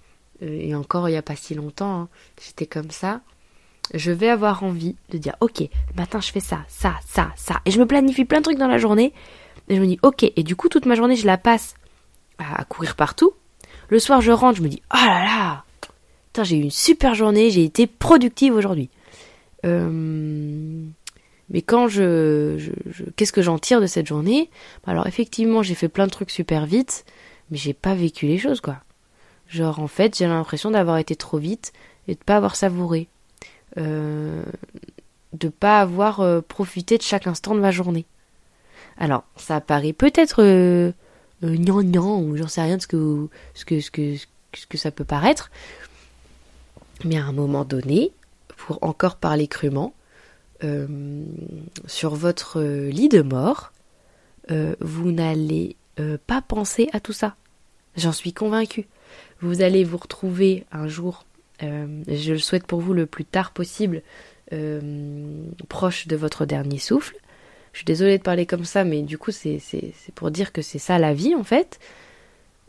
et 0.42 0.76
encore 0.76 1.10
il 1.10 1.14
n'y 1.14 1.18
a 1.18 1.24
pas 1.24 1.36
si 1.36 1.56
longtemps, 1.56 2.02
hein, 2.02 2.10
j'étais 2.40 2.68
comme 2.68 2.92
ça 2.92 3.22
je 3.94 4.12
vais 4.12 4.30
avoir 4.30 4.64
envie 4.64 4.96
de 5.10 5.18
dire 5.18 5.36
ok, 5.42 5.60
le 5.60 5.96
matin 5.96 6.20
je 6.20 6.32
fais 6.32 6.40
ça, 6.40 6.60
ça, 6.68 6.96
ça, 7.06 7.32
ça, 7.36 7.62
et 7.66 7.72
je 7.72 7.80
me 7.80 7.86
planifie 7.86 8.26
plein 8.26 8.40
de 8.40 8.44
trucs 8.44 8.58
dans 8.58 8.68
la 8.68 8.78
journée, 8.78 9.14
et 9.70 9.76
je 9.76 9.82
me 9.82 9.88
dis 9.88 10.00
ok, 10.04 10.24
et 10.24 10.44
du 10.44 10.56
coup 10.56 10.70
toute 10.70 10.86
ma 10.86 10.96
journée 10.96 11.16
je 11.16 11.26
la 11.26 11.38
passe 11.38 11.76
à, 12.38 12.64
courir 12.66 12.96
partout. 12.96 13.34
Le 13.90 14.00
soir 14.00 14.22
je 14.22 14.32
rentre, 14.32 14.58
je 14.58 14.64
me 14.64 14.70
dis 14.70 14.82
oh 14.94 14.98
là 14.98 15.24
là, 15.24 15.64
j'ai 16.44 16.58
eu 16.58 16.62
une 16.62 16.72
super 16.72 17.16
journée, 17.16 17.50
j'ai 17.50 17.64
été 17.64 17.88
productive 17.88 18.54
aujourd'hui. 18.54 18.90
Euh, 19.68 20.84
mais 21.50 21.62
quand 21.62 21.88
je, 21.88 22.58
qu'est-ce 23.16 23.32
que 23.32 23.42
j'en 23.42 23.60
tire 23.60 23.82
de 23.82 23.88
cette 23.88 24.08
journée? 24.08 24.50
Alors 24.86 25.08
effectivement 25.08 25.62
j'ai 25.62 25.76
fait 25.76 25.90
plein 25.90 26.06
de 26.06 26.12
trucs 26.12 26.32
super 26.32 26.66
vite, 26.66 27.06
mais 27.52 27.58
j'ai 27.58 27.74
pas 27.74 27.94
vécu 27.94 28.26
les 28.28 28.38
choses 28.38 28.62
quoi. 28.62 28.78
Genre 29.48 29.80
en 29.80 29.88
fait 29.88 30.18
j'ai 30.18 30.28
l'impression 30.28 30.72
d'avoir 30.72 30.98
été 30.98 31.16
trop 31.16 31.38
vite 31.38 31.74
et 32.08 32.16
de 32.16 32.20
pas 32.20 32.38
avoir 32.38 32.56
savouré. 32.56 33.08
Euh, 33.78 34.44
de 35.34 35.50
pas 35.50 35.82
avoir 35.82 36.22
euh, 36.22 36.42
profité 36.42 36.98
de 36.98 37.04
chaque 37.04 37.28
instant 37.28 37.54
de 37.54 37.60
ma 37.60 37.72
journée. 37.72 38.06
Alors, 38.98 39.24
ça 39.36 39.62
paraît 39.62 39.94
peut-être 39.94 40.42
euh, 40.42 40.92
gnangnan 41.44 42.20
ou 42.22 42.38
j'en 42.38 42.48
sais 42.48 42.62
rien 42.62 42.78
de 42.78 42.82
ce 42.82 42.88
que, 42.88 43.28
ce 43.54 43.66
que, 43.66 43.80
ce 43.82 43.92
que, 43.92 44.16
ce 44.54 44.66
que 44.66 44.78
ça 44.78 44.90
peut 44.90 45.04
paraître, 45.04 45.52
mais 47.04 47.18
à 47.18 47.26
un 47.26 47.34
moment 47.34 47.66
donné, 47.66 48.12
pour 48.58 48.80
encore 48.82 49.16
parler 49.16 49.48
crûment, 49.48 49.94
sur 51.86 52.16
votre 52.16 52.62
lit 52.62 53.10
de 53.10 53.22
mort, 53.22 53.72
vous 54.50 55.12
n'allez 55.12 55.76
pas 56.26 56.42
penser 56.42 56.90
à 56.92 57.00
tout 57.00 57.14
ça. 57.14 57.36
J'en 57.96 58.12
suis 58.12 58.34
convaincue. 58.34 58.88
Vous 59.40 59.62
allez 59.62 59.84
vous 59.84 59.98
retrouver 59.98 60.66
un 60.72 60.88
jour 60.88 61.24
euh, 61.64 62.04
je 62.08 62.34
le 62.34 62.40
souhaite 62.40 62.68
pour 62.68 62.82
vous 62.82 62.94
le 62.94 63.06
plus 63.06 63.26
tard 63.26 63.52
possible, 63.52 64.02
euh, 64.54 65.44
proche 65.70 66.08
de 66.08 66.16
votre 66.16 66.46
dernier 66.46 66.78
souffle. 66.78 67.16
Je 67.74 67.80
suis 67.80 67.86
désolée 67.86 68.18
de 68.18 68.24
parler 68.24 68.46
comme 68.46 68.66
ça, 68.66 68.84
mais 68.84 69.02
du 69.02 69.18
coup, 69.18 69.32
c'est 69.32 69.60
pour 70.16 70.32
dire 70.32 70.52
que 70.52 70.62
c'est 70.62 70.80
ça 70.80 70.98
la 71.00 71.14
vie, 71.14 71.36
en 71.36 71.44
fait. 71.44 71.80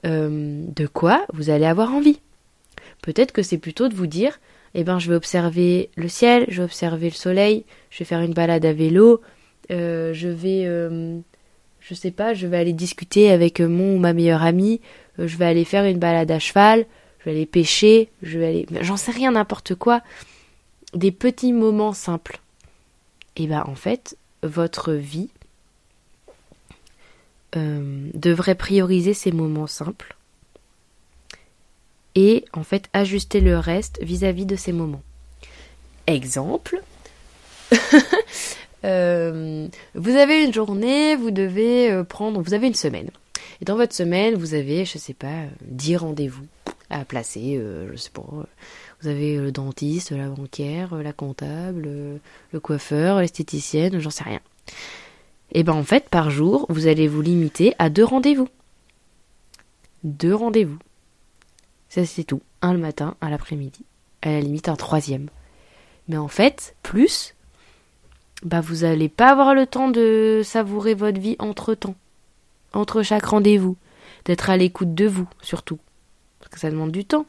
Euh, 0.07 0.65
de 0.77 0.87
quoi 0.87 1.25
vous 1.33 1.51
allez 1.51 1.65
avoir 1.65 1.93
envie. 1.93 2.21
Peut-être 3.03 3.33
que 3.33 3.43
c'est 3.43 3.59
plutôt 3.59 3.89
de 3.89 3.95
vous 3.95 4.07
dire, 4.07 4.39
eh 4.75 4.85
ben, 4.85 4.99
je 4.99 5.09
vais 5.09 5.17
observer 5.17 5.91
le 5.97 6.09
ciel, 6.09 6.45
je 6.49 6.59
vais 6.59 6.65
observer 6.65 7.09
le 7.09 7.15
soleil, 7.15 7.65
je 7.91 7.99
vais 7.99 8.05
faire 8.05 8.21
une 8.21 8.35
balade 8.35 8.65
à 8.65 8.73
vélo, 8.73 9.21
je 9.71 10.29
vais, 10.29 10.65
je 11.81 11.95
sais 11.95 12.11
pas, 12.11 12.35
je 12.35 12.47
vais 12.47 12.59
aller 12.59 12.73
discuter 12.73 13.31
avec 13.31 13.61
mon 13.61 13.97
ou 13.97 13.99
ma 13.99 14.13
meilleure 14.13 14.43
amie, 14.43 14.81
je 15.19 15.37
vais 15.37 15.47
aller 15.47 15.65
faire 15.65 15.85
une 15.85 15.99
balade 15.99 16.31
à 16.31 16.39
cheval, 16.39 16.87
je 17.19 17.25
vais 17.25 17.31
aller 17.33 17.47
pêcher, 17.47 18.11
je 18.23 18.39
vais 18.39 18.47
aller. 18.47 18.67
J'en 18.83 18.97
sais 18.97 19.11
rien, 19.11 19.33
n'importe 19.33 19.75
quoi. 19.75 20.03
Des 20.95 21.13
petits 21.13 21.53
moments 21.53 21.93
simples. 21.93 22.41
Et 23.37 23.47
bien 23.47 23.65
en 23.67 23.75
fait, 23.75 24.17
votre 24.43 24.93
vie 24.93 25.31
euh, 27.57 28.11
devrait 28.15 28.55
prioriser 28.55 29.15
ces 29.15 29.33
moments 29.33 29.67
simples 29.67 30.18
et 32.19 32.45
en 32.53 32.65
fait 32.65 32.89
ajuster 32.93 33.41
le 33.41 33.57
reste 33.61 34.03
vis-à-vis 34.03 34.45
de 34.45 34.57
ces 34.57 34.73
moments. 34.73 35.03
Exemple, 36.09 36.83
euh, 38.85 39.69
vous 39.95 40.17
avez 40.17 40.43
une 40.45 40.53
journée, 40.53 41.15
vous 41.15 41.31
devez 41.31 41.93
euh, 41.93 42.03
prendre, 42.03 42.43
vous 42.43 42.55
avez 42.55 42.67
une 42.67 42.75
semaine. 42.75 43.11
Et 43.61 43.65
dans 43.65 43.77
votre 43.77 43.95
semaine, 43.95 44.35
vous 44.35 44.55
avez, 44.55 44.85
je 44.85 44.99
sais 44.99 45.15
pas, 45.15 45.45
10 45.63 45.99
rendez-vous 45.99 46.45
à 46.91 47.05
placer, 47.05 47.57
euh, 47.57 47.89
je 47.93 47.97
sais 47.97 48.11
pas. 48.11 48.25
Vous 49.01 49.09
avez 49.09 49.37
le 49.37 49.53
dentiste, 49.53 50.11
la 50.11 50.29
banquière, 50.29 50.97
la 50.97 51.13
comptable, 51.13 51.89
le 52.53 52.61
coiffeur, 52.61 53.21
l'esthéticienne, 53.21 54.01
j'en 54.01 54.11
sais 54.11 54.25
rien. 54.25 54.41
Et 55.53 55.63
ben 55.63 55.75
en 55.75 55.85
fait, 55.85 56.09
par 56.09 56.31
jour, 56.31 56.67
vous 56.69 56.89
allez 56.89 57.07
vous 57.07 57.23
limiter 57.23 57.75
à 57.79 57.91
deux 57.91 58.05
rendez-vous. 58.05 58.49
Deux 60.03 60.35
rendez-vous. 60.35 60.79
Ça 61.89 62.05
c'est 62.05 62.25
tout. 62.25 62.43
Un 62.63 62.73
le 62.73 62.79
matin, 62.79 63.17
un 63.21 63.31
l'après-midi. 63.31 63.85
À 64.23 64.31
la 64.31 64.41
limite 64.41 64.69
un 64.69 64.77
troisième. 64.77 65.29
Mais 66.09 66.17
en 66.17 66.29
fait, 66.29 66.75
plus, 66.83 67.35
bah 68.43 68.61
vous 68.61 68.77
n'allez 68.77 69.09
pas 69.09 69.31
avoir 69.31 69.55
le 69.55 69.67
temps 69.67 69.91
de 69.91 70.43
savourer 70.45 70.95
votre 70.95 71.21
vie 71.21 71.37
entre 71.39 71.75
temps, 71.75 71.97
entre 72.73 73.03
chaque 73.03 73.27
rendez-vous, 73.27 73.77
d'être 74.25 74.51
à 74.51 74.57
l'écoute 74.57 74.95
de 74.95 75.07
vous 75.07 75.29
surtout, 75.43 75.79
parce 76.39 76.51
que 76.51 76.61
ça 76.61 76.71
demande 76.71 76.93
du 76.93 77.05
temps. 77.05 77.27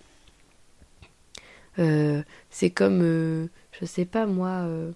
Euh, 1.80 2.22
c'est 2.50 2.70
comme, 2.70 3.02
euh, 3.02 3.48
je 3.80 3.86
sais 3.86 4.06
pas 4.06 4.26
moi, 4.26 4.50
euh, 4.50 4.92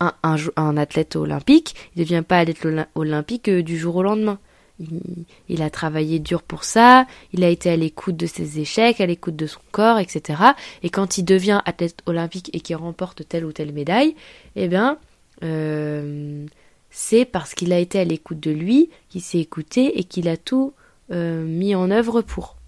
un, 0.00 0.12
un, 0.56 0.76
athlète 0.76 1.16
olympique, 1.16 1.74
il 1.94 2.00
ne 2.00 2.04
devient 2.04 2.24
pas 2.26 2.38
athlète 2.38 2.66
olympique 2.94 3.50
du 3.50 3.78
jour 3.78 3.96
au 3.96 4.02
lendemain. 4.02 4.38
Il, 5.48 5.62
a 5.62 5.70
travaillé 5.70 6.20
dur 6.20 6.42
pour 6.42 6.62
ça, 6.62 7.06
il 7.32 7.42
a 7.42 7.48
été 7.48 7.68
à 7.68 7.76
l'écoute 7.76 8.16
de 8.16 8.26
ses 8.26 8.60
échecs, 8.60 9.00
à 9.00 9.06
l'écoute 9.06 9.34
de 9.34 9.46
son 9.46 9.60
corps, 9.72 9.98
etc. 9.98 10.40
Et 10.84 10.90
quand 10.90 11.18
il 11.18 11.24
devient 11.24 11.60
athlète 11.64 12.00
olympique 12.06 12.50
et 12.52 12.60
qu'il 12.60 12.76
remporte 12.76 13.26
telle 13.28 13.44
ou 13.44 13.52
telle 13.52 13.72
médaille, 13.72 14.14
eh 14.54 14.68
bien, 14.68 14.98
c'est 16.90 17.24
parce 17.24 17.54
qu'il 17.54 17.72
a 17.72 17.78
été 17.78 17.98
à 17.98 18.04
l'écoute 18.04 18.38
de 18.38 18.52
lui, 18.52 18.88
qu'il 19.08 19.20
s'est 19.20 19.40
écouté 19.40 19.98
et 19.98 20.04
qu'il 20.04 20.28
a 20.28 20.36
tout 20.36 20.72
mis 21.10 21.74
en 21.74 21.90
œuvre 21.90 22.22
pour. 22.22 22.58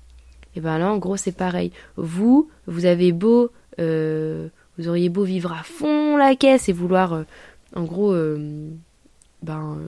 Et 0.57 0.61
bien 0.61 0.79
là, 0.79 0.93
en 0.93 0.99
gros, 0.99 1.17
c'est 1.17 1.33
pareil. 1.33 1.73
Vous, 1.97 2.51
vous 2.67 2.87
avez 2.87 3.13
beau, 3.13 3.51
euh, 3.79 4.49
vous 4.79 4.89
auriez 4.89 5.09
beau 5.09 5.25
vivre 5.25 5.53
à 5.53 5.63
fond 5.63 6.17
la 6.17 6.35
caisse 6.35 6.69
et 6.69 6.73
vouloir, 6.73 7.13
euh, 7.13 7.23
en 7.75 7.85
gros, 7.85 8.13
euh, 8.13 8.69
ben, 9.43 9.79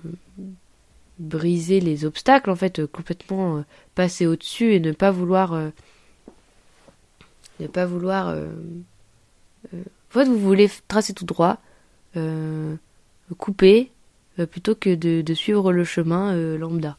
briser 1.18 1.80
les 1.80 2.04
obstacles, 2.04 2.50
en 2.50 2.56
fait, 2.56 2.86
complètement 2.86 3.64
passer 3.94 4.26
au-dessus 4.26 4.74
et 4.74 4.80
ne 4.80 4.92
pas 4.92 5.10
vouloir, 5.10 5.54
ne 7.60 7.66
pas 7.66 7.86
vouloir. 7.86 8.34
en 9.72 9.78
fait, 10.10 10.24
vous 10.24 10.38
voulez 10.38 10.70
tracer 10.88 11.12
tout 11.12 11.24
droit, 11.24 11.58
couper, 13.38 13.90
plutôt 14.50 14.74
que 14.74 14.94
de, 14.94 15.34
suivre 15.34 15.72
le 15.72 15.84
chemin 15.84 16.34
lambda. 16.56 16.96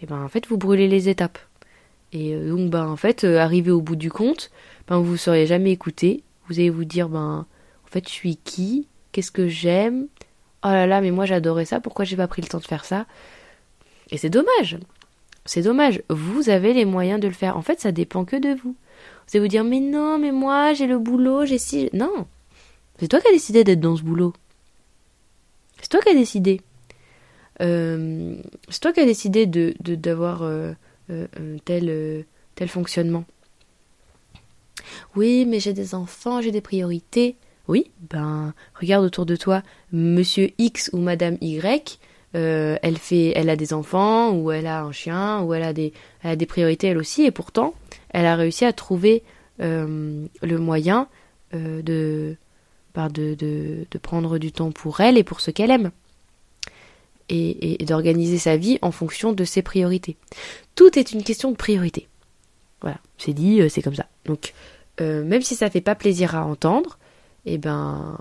Et 0.00 0.06
ben, 0.06 0.22
en 0.22 0.28
fait, 0.28 0.46
vous 0.48 0.58
brûlez 0.58 0.88
les 0.88 1.08
étapes. 1.08 1.38
Et 2.12 2.34
euh, 2.34 2.50
donc, 2.50 2.70
ben, 2.70 2.86
en 2.86 2.96
fait, 2.96 3.24
euh, 3.24 3.38
arrivé 3.38 3.70
au 3.70 3.80
bout 3.80 3.96
du 3.96 4.10
compte, 4.10 4.50
ben, 4.86 4.98
vous 4.98 5.12
ne 5.12 5.16
seriez 5.16 5.46
jamais 5.46 5.72
écouté. 5.72 6.22
Vous 6.48 6.58
allez 6.58 6.70
vous 6.70 6.84
dire, 6.84 7.08
ben, 7.08 7.46
en 7.84 7.88
fait, 7.88 8.06
je 8.06 8.12
suis 8.12 8.36
qui? 8.36 8.86
Qu'est-ce 9.12 9.32
que 9.32 9.48
j'aime? 9.48 10.06
Oh 10.64 10.68
là 10.68 10.86
là, 10.86 11.00
mais 11.00 11.10
moi 11.10 11.26
j'adorais 11.26 11.66
ça, 11.66 11.80
pourquoi 11.80 12.04
j'ai 12.04 12.16
pas 12.16 12.26
pris 12.26 12.42
le 12.42 12.48
temps 12.48 12.58
de 12.58 12.64
faire 12.64 12.84
ça? 12.84 13.06
Et 14.10 14.16
c'est 14.16 14.30
dommage. 14.30 14.78
C'est 15.44 15.62
dommage. 15.62 16.02
Vous 16.08 16.48
avez 16.48 16.72
les 16.72 16.86
moyens 16.86 17.20
de 17.20 17.28
le 17.28 17.34
faire. 17.34 17.56
En 17.56 17.62
fait, 17.62 17.80
ça 17.80 17.92
dépend 17.92 18.24
que 18.24 18.36
de 18.36 18.54
vous. 18.54 18.74
Vous 19.26 19.36
allez 19.36 19.40
vous 19.40 19.48
dire, 19.48 19.64
mais 19.64 19.80
non, 19.80 20.18
mais 20.18 20.32
moi, 20.32 20.72
j'ai 20.72 20.86
le 20.86 20.98
boulot, 20.98 21.44
j'ai 21.44 21.58
si. 21.58 21.90
Non. 21.92 22.26
C'est 22.98 23.08
toi 23.08 23.20
qui 23.20 23.28
as 23.28 23.32
décidé 23.32 23.64
d'être 23.64 23.80
dans 23.80 23.96
ce 23.96 24.02
boulot. 24.02 24.32
C'est 25.80 25.88
toi 25.88 26.00
qui 26.00 26.08
as 26.10 26.14
décidé. 26.14 26.60
Euh, 27.60 28.36
c'est 28.68 28.80
toi 28.80 28.92
qui 28.92 29.00
as 29.00 29.04
décidé 29.04 29.46
de 29.46 29.74
d'avoir 29.80 30.42
euh, 30.42 30.72
euh, 31.10 31.26
tel, 31.64 32.24
tel 32.54 32.68
fonctionnement. 32.68 33.24
Oui, 35.14 35.44
mais 35.46 35.60
j'ai 35.60 35.72
des 35.72 35.94
enfants, 35.94 36.40
j'ai 36.40 36.50
des 36.50 36.60
priorités. 36.60 37.36
Oui, 37.66 37.90
ben 38.10 38.52
regarde 38.78 39.04
autour 39.04 39.26
de 39.26 39.36
toi, 39.36 39.62
Monsieur 39.92 40.50
X 40.58 40.90
ou 40.92 40.98
Madame 40.98 41.38
Y, 41.40 41.98
elle 42.34 42.98
fait, 42.98 43.32
elle 43.36 43.48
a 43.48 43.56
des 43.56 43.72
enfants 43.72 44.32
ou 44.32 44.50
elle 44.50 44.66
a 44.66 44.82
un 44.82 44.92
chien 44.92 45.40
ou 45.42 45.54
elle 45.54 45.62
a 45.62 45.72
des, 45.72 45.92
elle 46.22 46.32
a 46.32 46.36
des 46.36 46.46
priorités 46.46 46.88
elle 46.88 46.98
aussi 46.98 47.22
et 47.22 47.30
pourtant 47.30 47.74
elle 48.10 48.26
a 48.26 48.34
réussi 48.34 48.64
à 48.64 48.72
trouver 48.72 49.22
le 49.60 50.56
moyen 50.58 51.08
de, 51.52 52.36
ben, 52.94 53.08
de, 53.08 53.86
prendre 54.02 54.38
du 54.38 54.52
temps 54.52 54.70
pour 54.70 55.00
elle 55.00 55.16
et 55.16 55.24
pour 55.24 55.40
ce 55.40 55.50
qu'elle 55.50 55.70
aime 55.70 55.90
et, 57.28 57.84
d'organiser 57.84 58.38
sa 58.38 58.56
vie 58.56 58.78
en 58.82 58.92
fonction 58.92 59.32
de 59.32 59.44
ses 59.44 59.62
priorités. 59.62 60.16
Tout 60.74 60.98
est 60.98 61.12
une 61.12 61.22
question 61.22 61.50
de 61.50 61.56
priorité. 61.56 62.08
Voilà, 62.80 62.98
c'est 63.18 63.32
dit, 63.32 63.60
euh, 63.60 63.68
c'est 63.68 63.82
comme 63.82 63.94
ça. 63.94 64.06
Donc, 64.26 64.52
euh, 65.00 65.24
même 65.24 65.42
si 65.42 65.54
ça 65.54 65.70
fait 65.70 65.80
pas 65.80 65.94
plaisir 65.94 66.36
à 66.36 66.44
entendre, 66.44 66.98
et 67.46 67.54
eh 67.54 67.58
ben, 67.58 68.18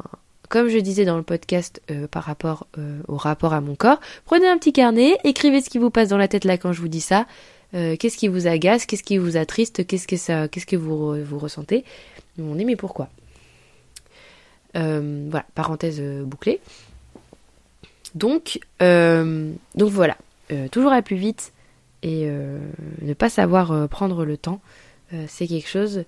comme 0.49 0.67
je 0.67 0.77
disais 0.77 1.05
dans 1.05 1.17
le 1.17 1.23
podcast 1.23 1.81
euh, 1.89 2.07
par 2.07 2.23
rapport 2.23 2.67
au 3.07 3.15
rapport 3.15 3.53
à 3.53 3.61
mon 3.61 3.75
corps, 3.75 3.99
prenez 4.25 4.47
un 4.47 4.57
petit 4.57 4.73
carnet, 4.73 5.17
écrivez 5.23 5.61
ce 5.61 5.69
qui 5.69 5.77
vous 5.77 5.89
passe 5.89 6.09
dans 6.09 6.17
la 6.17 6.27
tête 6.27 6.45
là 6.45 6.57
quand 6.57 6.73
je 6.73 6.81
vous 6.81 6.89
dis 6.89 7.01
ça. 7.01 7.25
qu'est-ce 7.71 8.17
qui 8.17 8.27
vous 8.27 8.47
agace, 8.47 8.85
qu'est-ce 8.85 9.03
qui 9.03 9.17
vous 9.17 9.37
attriste, 9.37 9.87
qu'est-ce 9.87 10.07
que 10.07 10.17
ça, 10.17 10.47
qu'est-ce 10.47 10.67
que 10.67 10.75
vous, 10.75 11.23
vous 11.23 11.39
ressentez. 11.39 11.83
On 12.37 12.59
est 12.59 12.65
mais 12.65 12.75
pourquoi? 12.75 13.09
Voilà, 14.75 15.45
parenthèse 15.55 16.01
bouclée. 16.01 16.59
Donc, 18.15 18.59
euh, 18.81 19.51
donc 19.75 19.89
voilà, 19.89 20.17
euh, 20.51 20.67
toujours 20.67 20.91
à 20.91 21.01
plus 21.01 21.15
vite 21.15 21.51
et 22.03 22.23
euh, 22.25 22.59
ne 23.01 23.13
pas 23.13 23.29
savoir 23.29 23.87
prendre 23.89 24.25
le 24.25 24.37
temps, 24.37 24.61
c'est 25.27 25.45
quelque 25.45 25.69
chose 25.69 26.05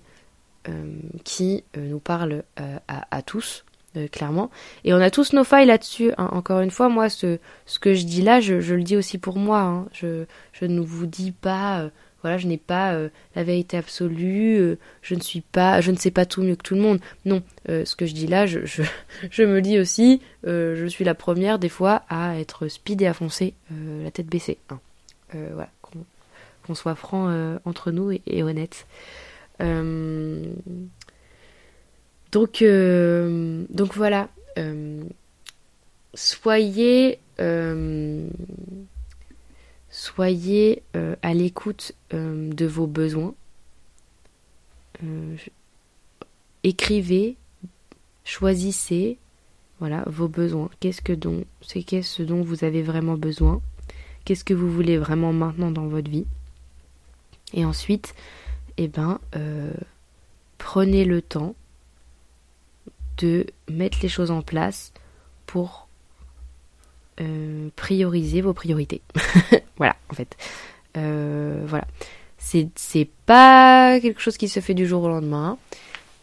qui 1.24 1.64
nous 1.76 1.98
parle 2.00 2.42
à, 2.88 3.22
tous, 3.22 3.64
clairement. 4.12 4.50
Et 4.84 4.92
on 4.94 5.00
a 5.00 5.10
tous 5.10 5.32
nos 5.32 5.44
failles 5.44 5.66
là-dessus. 5.66 6.12
Hein. 6.18 6.28
Encore 6.32 6.60
une 6.60 6.70
fois, 6.70 6.88
moi, 6.88 7.08
ce, 7.08 7.38
que 7.80 7.94
je 7.94 8.04
dis 8.04 8.22
là, 8.22 8.40
je, 8.40 8.54
le 8.54 8.82
dis 8.82 8.96
aussi 8.96 9.18
pour 9.18 9.36
moi. 9.36 9.60
Hein. 9.60 9.86
Je, 9.92 10.26
ne 10.62 10.80
vous 10.80 11.06
dis 11.06 11.32
pas 11.32 11.90
voilà, 12.26 12.38
je 12.38 12.48
n'ai 12.48 12.56
pas 12.56 12.92
euh, 12.94 13.08
la 13.36 13.44
vérité 13.44 13.76
absolue, 13.76 14.58
euh, 14.58 14.78
je 15.00 15.14
ne 15.14 15.20
suis 15.20 15.42
pas, 15.42 15.80
je 15.80 15.92
ne 15.92 15.96
sais 15.96 16.10
pas 16.10 16.26
tout 16.26 16.42
mieux 16.42 16.56
que 16.56 16.62
tout 16.62 16.74
le 16.74 16.80
monde. 16.80 16.98
Non, 17.24 17.40
euh, 17.68 17.84
ce 17.84 17.94
que 17.94 18.04
je 18.04 18.14
dis 18.14 18.26
là, 18.26 18.46
je, 18.46 18.58
me 19.44 19.60
dis 19.60 19.78
aussi, 19.78 20.20
je 20.42 20.86
suis 20.88 21.04
la 21.04 21.14
première 21.14 21.60
des 21.60 21.68
fois 21.68 22.02
à 22.08 22.36
être 22.40 22.66
speed 22.66 23.00
et 23.02 23.06
à 23.06 23.14
foncer 23.14 23.54
la 23.70 24.10
tête 24.10 24.26
baissée. 24.26 24.58
Hein. 24.70 24.80
voilà, 25.32 25.70
qu'on 26.66 26.74
soit 26.74 26.96
franc 26.96 27.58
entre 27.64 27.92
nous 27.92 28.10
et, 28.10 28.42
honnête. 28.42 28.86
Donc, 32.32 32.64
donc 33.70 33.94
voilà, 33.94 34.28
soyez 36.14 37.18
Soyez 39.96 40.82
euh, 40.94 41.16
à 41.22 41.32
l'écoute 41.32 41.92
euh, 42.12 42.52
de 42.52 42.66
vos 42.66 42.86
besoins. 42.86 43.34
Euh, 45.02 45.36
écrivez, 46.64 47.36
choisissez, 48.22 49.16
voilà, 49.80 50.04
vos 50.06 50.28
besoins. 50.28 50.68
Qu'est-ce 50.80 51.00
que 51.00 51.14
dont, 51.14 51.44
c'est 51.62 51.82
qu'est-ce 51.82 52.16
ce 52.16 52.22
dont 52.22 52.42
vous 52.42 52.62
avez 52.62 52.82
vraiment 52.82 53.16
besoin? 53.16 53.62
Qu'est-ce 54.26 54.44
que 54.44 54.52
vous 54.52 54.70
voulez 54.70 54.98
vraiment 54.98 55.32
maintenant 55.32 55.70
dans 55.70 55.86
votre 55.86 56.10
vie? 56.10 56.26
Et 57.54 57.64
ensuite, 57.64 58.14
eh 58.78 58.88
ben, 58.88 59.20
prenez 60.58 61.04
le 61.04 61.22
temps 61.22 61.54
de 63.18 63.46
mettre 63.68 63.98
les 64.02 64.08
choses 64.08 64.30
en 64.30 64.42
place 64.42 64.92
pour 65.46 65.88
euh, 67.20 67.68
prioriser 67.76 68.40
vos 68.40 68.52
priorités. 68.52 69.00
voilà, 69.76 69.96
en 70.10 70.14
fait. 70.14 70.36
Euh, 70.96 71.62
voilà. 71.66 71.86
C'est, 72.38 72.68
c'est 72.76 73.08
pas 73.24 73.98
quelque 74.00 74.20
chose 74.20 74.36
qui 74.36 74.48
se 74.48 74.60
fait 74.60 74.74
du 74.74 74.86
jour 74.86 75.02
au 75.02 75.08
lendemain. 75.08 75.58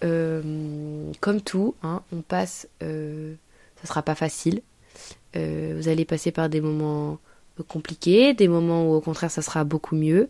Euh, 0.04 1.12
comme 1.20 1.42
tout, 1.42 1.76
hein, 1.84 2.04
on 2.12 2.22
passe. 2.22 2.68
ça 2.80 3.88
sera 3.88 4.02
pas 4.04 4.16
facile. 4.16 4.62
vous 5.34 5.88
allez 5.88 6.06
passer 6.06 6.32
par 6.32 6.50
des 6.50 6.62
moments 6.62 7.20
compliqués, 7.68 8.34
des 8.34 8.48
moments 8.48 8.88
où 8.90 8.94
au 8.94 9.02
contraire 9.02 9.32
ça 9.32 9.42
sera 9.42 9.64
beaucoup 9.64 9.96
mieux. 9.96 10.30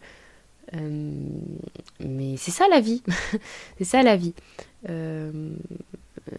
Mais 0.74 2.38
c'est 2.38 2.52
ça 2.52 2.68
la 2.68 2.80
vie. 2.80 3.04
c'est 3.78 3.84
ça 3.84 4.04
la 4.04 4.16
vie. 4.16 4.34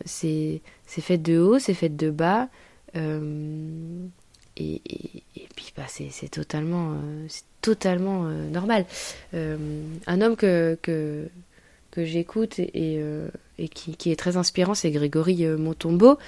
c'est, 0.05 0.61
c'est 0.87 1.01
fait 1.01 1.19
de 1.19 1.39
haut, 1.39 1.59
c'est 1.59 1.75
fait 1.75 1.95
de 1.95 2.11
bas. 2.11 2.49
Euh, 2.97 4.07
et, 4.57 4.81
puis 5.57 5.73
bah, 5.77 5.85
c'est 5.89 6.29
totalement, 6.29 6.93
euh, 6.93 7.27
totalement 7.61 8.27
euh, 8.27 8.49
normal. 8.49 8.87
un 9.33 10.21
homme 10.21 10.37
que, 10.37 10.79
que, 10.81 11.29
que 11.91 12.05
j'écoute 12.05 12.59
et, 12.59 13.01
et 13.59 13.69
qui, 13.69 13.97
qui, 13.97 14.11
est 14.11 14.17
très 14.17 14.37
inspirant, 14.37 14.75
c'est 14.75 14.91
Grégory 14.91 15.47
Montombeau. 15.47 16.19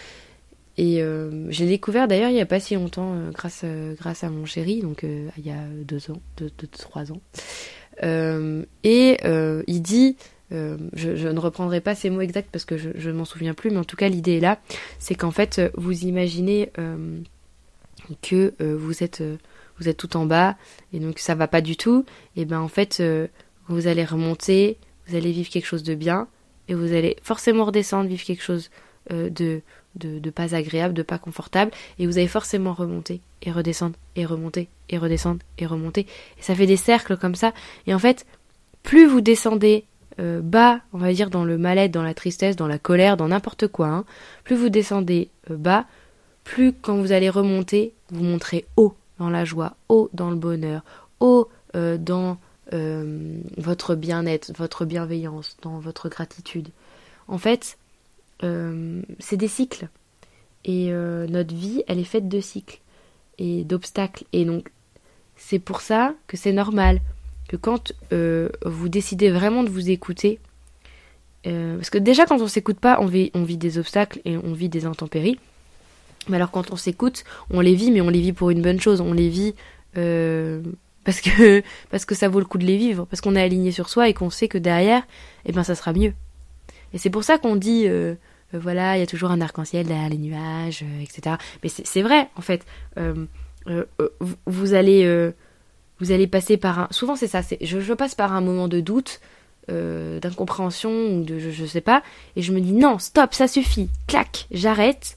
Et 0.79 1.03
j'ai 1.49 1.67
découvert 1.67 2.07
d'ailleurs 2.07 2.29
il 2.29 2.35
n'y 2.35 2.41
a 2.41 2.47
pas 2.47 2.61
si 2.61 2.75
longtemps 2.75 3.17
grâce, 3.33 3.65
grâce 3.99 4.25
à 4.25 4.31
mon 4.31 4.45
chéri, 4.45 4.83
donc 4.83 5.05
il 5.05 5.47
y 5.47 5.51
a 5.51 5.65
deux 5.85 6.11
ans, 6.11 6.21
deux 6.37 6.51
trois 6.67 7.13
ans. 7.13 7.21
Et 8.03 9.17
il 9.67 9.83
dit 9.83 10.17
euh, 10.53 10.77
je, 10.95 11.29
ne 11.29 11.41
reprendrai 11.41 11.81
pas 11.81 11.97
ces 11.97 12.09
mots 12.09 12.21
exacts 12.21 12.51
parce 12.53 12.65
que 12.65 12.77
je 12.77 13.11
ne 13.11 13.15
m'en 13.15 13.25
souviens 13.25 13.55
plus, 13.55 13.71
mais 13.71 13.79
en 13.79 13.85
tout 13.85 13.97
cas 13.97 14.09
l'idée 14.09 14.37
est 14.37 14.41
là, 14.41 14.61
c'est 15.01 15.17
qu'en 15.17 15.33
fait 15.33 15.61
vous 15.77 16.05
imaginez 16.05 16.71
euh, 16.79 17.19
que 18.23 18.55
euh, 18.61 18.77
vous 18.79 19.03
êtes 19.03 19.25
vous 19.79 19.89
êtes 19.89 19.97
tout 19.97 20.17
en 20.17 20.25
bas 20.25 20.57
et 20.93 21.01
donc 21.01 21.19
ça 21.19 21.35
va 21.35 21.49
pas 21.49 21.61
du 21.61 21.77
tout, 21.77 22.05
et 22.37 22.45
ben 22.45 22.61
en 22.61 22.69
fait 22.69 23.03
vous 23.69 23.87
allez 23.89 24.05
remonter, 24.05 24.79
vous 25.09 25.17
allez 25.17 25.33
vivre 25.33 25.51
quelque 25.51 25.67
chose 25.67 25.83
de 25.83 25.95
bien 25.95 26.29
et 26.69 26.75
vous 26.75 26.93
allez 26.93 27.17
forcément 27.23 27.65
redescendre, 27.65 28.09
vivre 28.09 28.25
quelque 28.25 28.43
chose 28.43 28.71
de 29.11 29.63
de, 29.97 30.31
pas 30.31 30.55
agréable, 30.55 30.95
de 30.95 31.03
pas 31.03 31.19
confortable, 31.19 31.71
et 31.99 32.07
vous 32.07 32.19
allez 32.19 32.29
forcément 32.29 32.73
remonter 32.73 33.21
et 33.43 33.51
redescendre 33.51 33.97
et 34.15 34.27
remonter 34.27 34.69
et 34.89 34.99
redescendre 34.99 35.41
et 35.59 35.67
remonter. 35.67 36.07
Et 36.39 36.43
ça 36.43 36.55
fait 36.55 36.67
des 36.67 36.77
cercles 36.77 37.17
comme 37.17 37.35
ça. 37.35 37.53
Et 37.87 37.95
en 37.95 37.99
fait, 37.99 38.27
plus 38.83 39.07
vous 39.07 39.21
descendez 39.21 39.85
euh, 40.19 40.41
bas, 40.41 40.81
on 40.93 40.99
va 40.99 41.13
dire 41.13 41.29
dans 41.29 41.45
le 41.45 41.59
mal-être, 41.59 41.93
dans 41.93 42.03
la 42.03 42.15
tristesse, 42.15 42.57
dans 42.57 42.69
la 42.69 42.79
colère, 42.79 43.17
dans 43.17 43.29
n'importe 43.29 43.69
quoi, 43.69 43.89
hein, 43.89 44.05
plus 44.45 44.57
vous 44.57 44.71
descendez 44.71 45.29
euh, 45.51 45.57
bas, 45.57 45.85
plus 46.45 46.73
quand 46.73 46.97
vous 46.97 47.13
allez 47.13 47.29
remonter, 47.29 47.93
vous 48.11 48.25
montrez 48.25 48.65
haut 48.77 48.95
dans 49.19 49.29
la 49.29 49.45
joie, 49.45 49.77
haut 49.89 50.09
dans 50.15 50.31
le 50.31 50.37
bonheur, 50.37 50.83
haut 51.21 51.49
euh, 51.75 51.99
dans 51.99 52.39
votre 53.59 53.95
bien-être, 53.95 54.53
votre 54.57 54.85
bienveillance, 54.85 55.57
dans 55.63 55.79
votre 55.79 56.09
gratitude. 56.09 56.71
En 57.29 57.39
fait, 57.39 57.79
c'est 58.41 59.37
des 59.37 59.49
cycles. 59.49 59.89
Et 60.65 60.91
notre 60.91 61.55
vie, 61.55 61.83
elle 61.87 61.99
est 61.99 62.05
faite 62.05 62.29
de 62.29 62.41
cycles 62.41 62.81
et 63.39 63.65
d'obstacles. 63.65 64.25
Et 64.33 64.45
donc, 64.45 64.69
c'est 65.37 65.59
pour 65.59 65.81
ça 65.81 66.15
que 66.27 66.37
c'est 66.37 66.53
normal 66.53 67.01
que 67.49 67.57
quand 67.57 67.93
euh, 68.13 68.49
vous 68.65 68.89
décidez 68.89 69.31
vraiment 69.31 69.63
de 69.63 69.69
vous 69.69 69.91
écouter, 69.91 70.41
euh, 71.47 71.77
parce 71.77 71.91
que 71.91 71.99
déjà 71.99 72.27
quand 72.27 72.41
on 72.41 72.49
s'écoute 72.49 72.81
pas, 72.81 72.99
on 73.01 73.07
vit, 73.07 73.31
des 73.57 73.79
obstacles 73.79 74.21
et 74.25 74.37
on 74.37 74.53
vit 74.53 74.69
des 74.69 74.87
intempéries. 74.87 75.39
Mais 76.29 76.37
alors 76.37 76.51
quand 76.51 76.73
on 76.73 76.77
s'écoute, 76.77 77.25
on 77.51 77.61
les 77.61 77.75
vit, 77.75 77.93
mais 77.93 78.01
on 78.01 78.09
les 78.09 78.21
vit 78.21 78.33
pour 78.33 78.51
une 78.51 78.63
bonne 78.63 78.81
chose. 78.81 79.01
On 79.01 79.13
les 79.13 79.29
vit 79.29 79.55
euh, 79.97 80.61
parce 81.05 81.21
que 81.21 81.63
parce 81.91 82.05
que 82.05 82.17
ça 82.17 82.29
vaut 82.29 82.41
le 82.41 82.47
coup 82.47 82.59
de 82.59 82.67
les 82.67 82.77
vivre, 82.77 83.07
parce 83.07 83.21
qu'on 83.21 83.37
est 83.37 83.43
aligné 83.43 83.71
sur 83.71 83.89
soi 83.89 84.09
et 84.09 84.15
qu'on 84.15 84.31
sait 84.31 84.49
que 84.49 84.59
derrière, 84.59 85.07
eh 85.45 85.53
ben 85.53 85.63
ça 85.63 85.77
sera 85.77 85.93
mieux. 85.93 86.15
Et 86.93 86.99
c'est 86.99 87.11
pour 87.11 87.25
ça 87.25 87.39
qu'on 87.39 87.57
dit 87.57 87.89
voilà, 88.53 88.97
il 88.97 89.01
y 89.01 89.03
a 89.03 89.07
toujours 89.07 89.31
un 89.31 89.41
arc-en-ciel 89.41 89.87
derrière 89.87 90.09
les 90.09 90.19
nuages, 90.19 90.85
etc. 91.03 91.37
Mais 91.63 91.69
c'est 91.69 92.03
vrai 92.03 92.29
en 92.37 92.41
fait. 92.41 92.65
vous 94.47 94.75
allez 94.75 95.33
vous 95.99 96.13
allez 96.13 96.27
passer 96.27 96.57
par 96.57 96.79
un. 96.79 96.89
Souvent, 96.91 97.17
c'est 97.17 97.27
ça. 97.27 97.41
Je, 97.61 97.93
passe 97.95 98.15
par 98.15 98.33
un 98.33 98.41
moment 98.41 98.69
de 98.69 98.81
doute, 98.81 99.21
euh, 99.71 100.21
d'incompréhension 100.21 100.91
ou 100.91 101.25
de 101.25 101.39
je, 101.39 101.51
je, 101.51 101.65
sais 101.65 101.81
pas, 101.81 102.03
et 102.37 102.43
je 102.43 102.53
me 102.53 102.61
dis 102.61 102.73
non, 102.73 102.99
stop, 102.99 103.35
ça 103.35 103.49
suffit. 103.49 103.89
Clac, 104.07 104.47
j'arrête. 104.51 105.17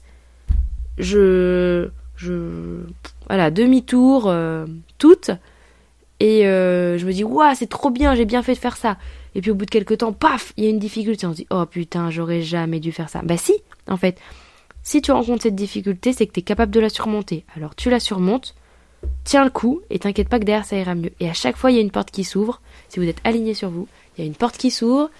Je, 0.98 1.88
je, 2.16 2.80
voilà, 3.26 3.50
demi-tour, 3.50 4.28
euh, 4.28 4.66
toute, 4.98 5.30
et 6.18 6.46
euh, 6.46 6.98
je 6.98 7.06
me 7.06 7.12
dis 7.12 7.24
waouh, 7.24 7.54
c'est 7.54 7.68
trop 7.68 7.90
bien, 7.90 8.14
j'ai 8.14 8.26
bien 8.26 8.42
fait 8.42 8.54
de 8.54 8.58
faire 8.58 8.76
ça. 8.76 8.98
Et 9.34 9.40
puis 9.40 9.50
au 9.50 9.54
bout 9.54 9.64
de 9.64 9.70
quelques 9.70 9.98
temps, 9.98 10.12
paf, 10.12 10.52
il 10.56 10.64
y 10.64 10.66
a 10.66 10.70
une 10.70 10.78
difficulté. 10.78 11.26
On 11.26 11.32
se 11.32 11.36
dit 11.36 11.46
oh 11.50 11.66
putain, 11.66 12.10
j'aurais 12.10 12.42
jamais 12.42 12.80
dû 12.80 12.92
faire 12.92 13.08
ça. 13.08 13.22
Bah 13.22 13.36
si, 13.36 13.54
en 13.88 13.96
fait, 13.96 14.18
si 14.82 15.02
tu 15.02 15.12
rencontres 15.12 15.42
cette 15.42 15.54
difficulté, 15.54 16.12
c'est 16.12 16.26
que 16.26 16.32
tu 16.32 16.40
es 16.40 16.42
capable 16.42 16.72
de 16.72 16.80
la 16.80 16.88
surmonter. 16.88 17.44
Alors 17.56 17.74
tu 17.74 17.90
la 17.90 18.00
surmontes 18.00 18.54
tiens 19.24 19.44
le 19.44 19.50
coup 19.50 19.82
et 19.90 19.98
t'inquiète 19.98 20.28
pas 20.28 20.38
que 20.38 20.44
derrière 20.44 20.64
ça 20.64 20.76
ira 20.76 20.94
mieux. 20.94 21.12
Et 21.20 21.28
à 21.28 21.34
chaque 21.34 21.56
fois, 21.56 21.70
il 21.70 21.76
y 21.76 21.78
a 21.78 21.82
une 21.82 21.90
porte 21.90 22.10
qui 22.10 22.24
s'ouvre. 22.24 22.60
Si 22.88 22.98
vous 22.98 23.06
êtes 23.06 23.20
aligné 23.24 23.54
sur 23.54 23.70
vous, 23.70 23.88
il 24.16 24.22
y 24.22 24.24
a 24.24 24.26
une 24.26 24.34
porte 24.34 24.56
qui 24.56 24.70
s'ouvre 24.70 25.10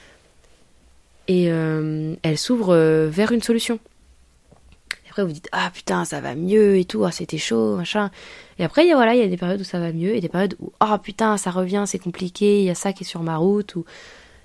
et 1.28 1.50
euh, 1.50 2.14
elle 2.22 2.38
s'ouvre 2.38 2.74
euh, 2.74 3.08
vers 3.08 3.32
une 3.32 3.42
solution. 3.42 3.78
Vous 5.24 5.32
dites 5.32 5.48
ah 5.52 5.70
putain, 5.72 6.04
ça 6.04 6.20
va 6.20 6.34
mieux 6.34 6.76
et 6.76 6.84
tout, 6.84 7.04
ah, 7.04 7.12
c'était 7.12 7.38
chaud, 7.38 7.76
machin. 7.76 8.10
Et 8.58 8.64
après, 8.64 8.84
il 8.84 8.88
y 8.88 8.92
a 8.92 8.96
voilà, 8.96 9.14
il 9.14 9.20
y 9.20 9.24
a 9.24 9.28
des 9.28 9.36
périodes 9.36 9.60
où 9.60 9.64
ça 9.64 9.80
va 9.80 9.92
mieux 9.92 10.14
et 10.14 10.20
des 10.20 10.28
périodes 10.28 10.56
où 10.60 10.72
ah 10.80 10.98
putain, 10.98 11.36
ça 11.36 11.50
revient, 11.50 11.84
c'est 11.86 11.98
compliqué, 11.98 12.60
il 12.60 12.64
y 12.64 12.70
a 12.70 12.74
ça 12.74 12.92
qui 12.92 13.04
est 13.04 13.06
sur 13.06 13.22
ma 13.22 13.36
route 13.36 13.74
ou 13.76 13.84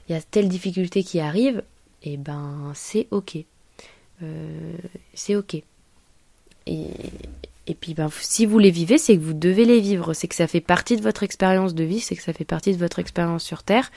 il 0.07 0.13
y 0.13 0.15
a 0.17 0.21
telle 0.21 0.49
difficulté 0.49 1.03
qui 1.03 1.19
arrive. 1.19 1.63
Et 2.03 2.17
ben, 2.17 2.71
c'est 2.75 3.07
ok. 3.11 3.38
Euh, 4.23 4.77
c'est 5.13 5.35
ok. 5.35 5.55
Et, 6.67 6.88
et 7.67 7.73
puis, 7.73 7.93
ben, 7.93 8.09
si 8.21 8.45
vous 8.45 8.59
les 8.59 8.71
vivez, 8.71 8.97
c'est 8.97 9.17
que 9.17 9.21
vous 9.21 9.33
devez 9.33 9.65
les 9.65 9.79
vivre. 9.79 10.13
C'est 10.13 10.27
que 10.27 10.35
ça 10.35 10.47
fait 10.47 10.61
partie 10.61 10.97
de 10.97 11.01
votre 11.01 11.23
expérience 11.23 11.73
de 11.73 11.83
vie, 11.83 11.99
c'est 11.99 12.15
que 12.15 12.21
ça 12.21 12.33
fait 12.33 12.45
partie 12.45 12.73
de 12.73 12.77
votre 12.77 12.99
expérience 12.99 13.43
sur 13.43 13.63
Terre. 13.63 13.91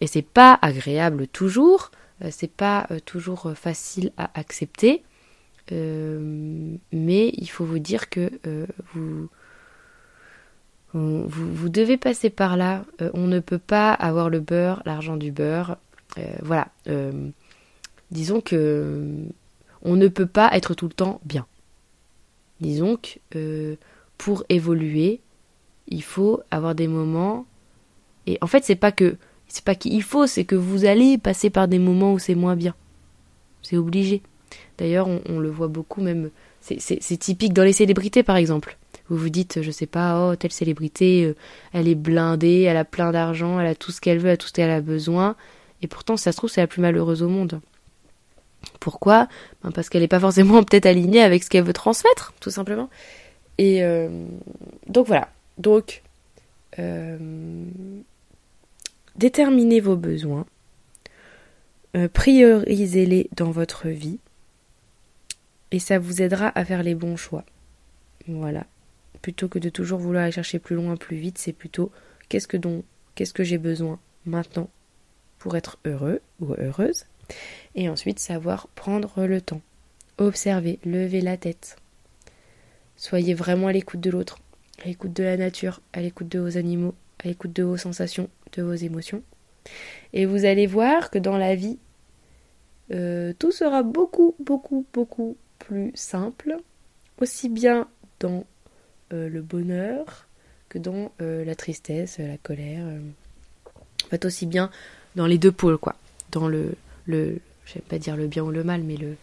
Et 0.00 0.06
c'est 0.06 0.22
pas 0.22 0.58
agréable 0.62 1.26
toujours, 1.28 1.90
euh, 2.22 2.30
c'est 2.30 2.50
pas 2.50 2.86
euh, 2.90 2.98
toujours 3.04 3.52
facile 3.54 4.12
à 4.16 4.30
accepter. 4.38 5.02
Mais 5.70 7.28
il 7.36 7.46
faut 7.46 7.64
vous 7.64 7.78
dire 7.78 8.08
que 8.08 8.30
vous, 8.94 9.28
vous, 10.94 11.28
vous, 11.28 11.68
devez 11.68 11.96
passer 11.96 12.30
par 12.30 12.56
là. 12.56 12.84
on 13.14 13.26
ne 13.26 13.40
peut 13.40 13.58
pas 13.58 13.92
avoir 13.92 14.30
le 14.30 14.40
beurre, 14.40 14.82
l'argent 14.86 15.16
du 15.16 15.32
beurre. 15.32 15.78
voilà. 16.42 16.68
disons 18.10 18.40
que 18.40 19.26
on 19.82 19.96
ne 19.96 20.08
peut 20.08 20.26
pas 20.26 20.50
être 20.52 20.74
tout 20.74 20.86
le 20.86 20.92
temps 20.92 21.20
bien. 21.24 21.46
Disons 22.60 22.96
que 22.96 23.18
euh, 23.36 23.76
pour 24.16 24.44
évoluer, 24.48 25.20
il 25.86 26.02
faut 26.02 26.40
avoir 26.50 26.74
des 26.74 26.88
moments. 26.88 27.46
Et 28.26 28.38
en 28.40 28.46
fait, 28.46 28.64
c'est 28.64 28.76
pas 28.76 28.92
que 28.92 29.16
c'est 29.46 29.64
pas 29.64 29.74
qu'il 29.74 30.02
faut, 30.02 30.26
c'est 30.26 30.44
que 30.44 30.56
vous 30.56 30.84
allez 30.84 31.16
passer 31.16 31.48
par 31.48 31.68
des 31.68 31.78
moments 31.78 32.12
où 32.12 32.18
c'est 32.18 32.34
moins 32.34 32.56
bien. 32.56 32.74
C'est 33.62 33.76
obligé. 33.76 34.22
D'ailleurs, 34.78 35.08
on, 35.08 35.38
le 35.38 35.50
voit 35.50 35.68
beaucoup 35.68 36.00
même. 36.00 36.30
C'est 36.60 37.16
typique 37.16 37.52
dans 37.52 37.64
les 37.64 37.72
célébrités, 37.72 38.22
par 38.22 38.36
exemple. 38.36 38.76
Vous 39.08 39.16
vous 39.16 39.30
dites, 39.30 39.62
je 39.62 39.70
sais 39.70 39.86
pas, 39.86 40.28
oh, 40.28 40.36
telle 40.36 40.52
célébrité, 40.52 41.24
euh, 41.24 41.34
elle 41.72 41.88
est 41.88 41.94
blindée, 41.94 42.62
elle 42.62 42.76
a 42.76 42.84
plein 42.84 43.10
d'argent, 43.10 43.58
elle 43.58 43.66
a 43.66 43.74
tout 43.74 43.90
ce 43.90 44.00
qu'elle 44.00 44.18
veut, 44.18 44.26
elle 44.26 44.34
a 44.34 44.36
tout 44.36 44.48
ce 44.48 44.52
qu'elle 44.52 44.70
a 44.70 44.82
besoin. 44.82 45.34
Et 45.80 45.86
pourtant, 45.86 46.16
ça 46.16 46.30
se 46.30 46.36
trouve, 46.36 46.50
c'est 46.50 46.60
la 46.60 46.66
plus 46.66 46.82
malheureuse 46.82 47.22
au 47.22 47.28
monde. 47.28 47.60
Pourquoi? 48.80 49.28
Ben, 49.62 49.70
Parce 49.70 49.88
qu'elle 49.88 50.02
n'est 50.02 50.08
pas 50.08 50.20
forcément 50.20 50.62
peut-être 50.64 50.86
alignée 50.86 51.22
avec 51.22 51.42
ce 51.42 51.48
qu'elle 51.48 51.64
veut 51.64 51.72
transmettre, 51.72 52.34
tout 52.40 52.50
simplement. 52.50 52.90
Et 53.56 53.82
euh, 53.82 54.26
donc 54.86 55.06
voilà. 55.06 55.30
Donc, 55.56 56.02
euh, 56.78 57.16
déterminez 59.16 59.80
vos 59.80 59.96
besoins, 59.96 60.46
priorisez-les 62.12 63.28
dans 63.34 63.50
votre 63.50 63.88
vie, 63.88 64.20
et 65.70 65.78
ça 65.78 65.98
vous 65.98 66.22
aidera 66.22 66.52
à 66.54 66.64
faire 66.64 66.82
les 66.82 66.94
bons 66.94 67.16
choix. 67.16 67.44
Voilà. 68.26 68.66
Plutôt 69.22 69.48
que 69.48 69.58
de 69.58 69.68
toujours 69.68 69.98
vouloir 69.98 70.24
aller 70.24 70.32
chercher 70.32 70.58
plus 70.58 70.76
loin, 70.76 70.96
plus 70.96 71.16
vite, 71.16 71.38
c'est 71.38 71.52
plutôt 71.52 71.90
qu'est-ce 72.28 72.48
que 72.48 72.56
donc, 72.56 72.84
qu'est-ce 73.14 73.34
que 73.34 73.44
j'ai 73.44 73.58
besoin 73.58 73.98
maintenant 74.24 74.70
pour 75.38 75.56
être 75.56 75.78
heureux 75.84 76.20
ou 76.40 76.54
heureuse? 76.58 77.04
Et 77.74 77.88
ensuite 77.88 78.18
savoir 78.18 78.68
prendre 78.68 79.26
le 79.26 79.40
temps. 79.40 79.60
Observer, 80.18 80.78
lever 80.84 81.20
la 81.20 81.36
tête. 81.36 81.76
Soyez 82.96 83.34
vraiment 83.34 83.68
à 83.68 83.72
l'écoute 83.72 84.00
de 84.00 84.10
l'autre, 84.10 84.38
à 84.82 84.88
l'écoute 84.88 85.12
de 85.12 85.22
la 85.22 85.36
nature, 85.36 85.80
à 85.92 86.00
l'écoute 86.00 86.28
de 86.28 86.38
vos 86.38 86.56
animaux, 86.56 86.94
à 87.22 87.28
l'écoute 87.28 87.52
de 87.52 87.62
vos 87.62 87.76
sensations, 87.76 88.28
de 88.52 88.62
vos 88.62 88.74
émotions. 88.74 89.22
Et 90.12 90.26
vous 90.26 90.44
allez 90.44 90.66
voir 90.66 91.10
que 91.10 91.18
dans 91.18 91.38
la 91.38 91.54
vie, 91.54 91.78
euh, 92.90 93.32
tout 93.38 93.52
sera 93.52 93.82
beaucoup, 93.82 94.34
beaucoup, 94.40 94.86
beaucoup 94.92 95.36
plus 95.58 95.92
simple, 95.94 96.56
aussi 97.20 97.48
bien 97.48 97.88
dans 98.20 98.44
euh, 99.12 99.28
le 99.28 99.42
bonheur 99.42 100.26
que 100.68 100.78
dans 100.78 101.12
euh, 101.20 101.44
la 101.44 101.54
tristesse, 101.54 102.18
la 102.18 102.36
colère. 102.38 102.86
en 104.04 104.08
fait, 104.08 104.24
aussi 104.24 104.46
bien 104.46 104.70
dans 105.16 105.26
les 105.26 105.38
deux 105.38 105.52
pôles, 105.52 105.78
quoi. 105.78 105.96
Dans 106.30 106.48
le, 106.48 106.74
le, 107.06 107.40
vais 107.74 107.80
pas 107.80 107.98
dire 107.98 108.16
le 108.16 108.26
bien 108.26 108.42
ou 108.42 108.50
le 108.50 108.64
mal, 108.64 108.82
mais 108.82 108.96
le, 108.96 109.16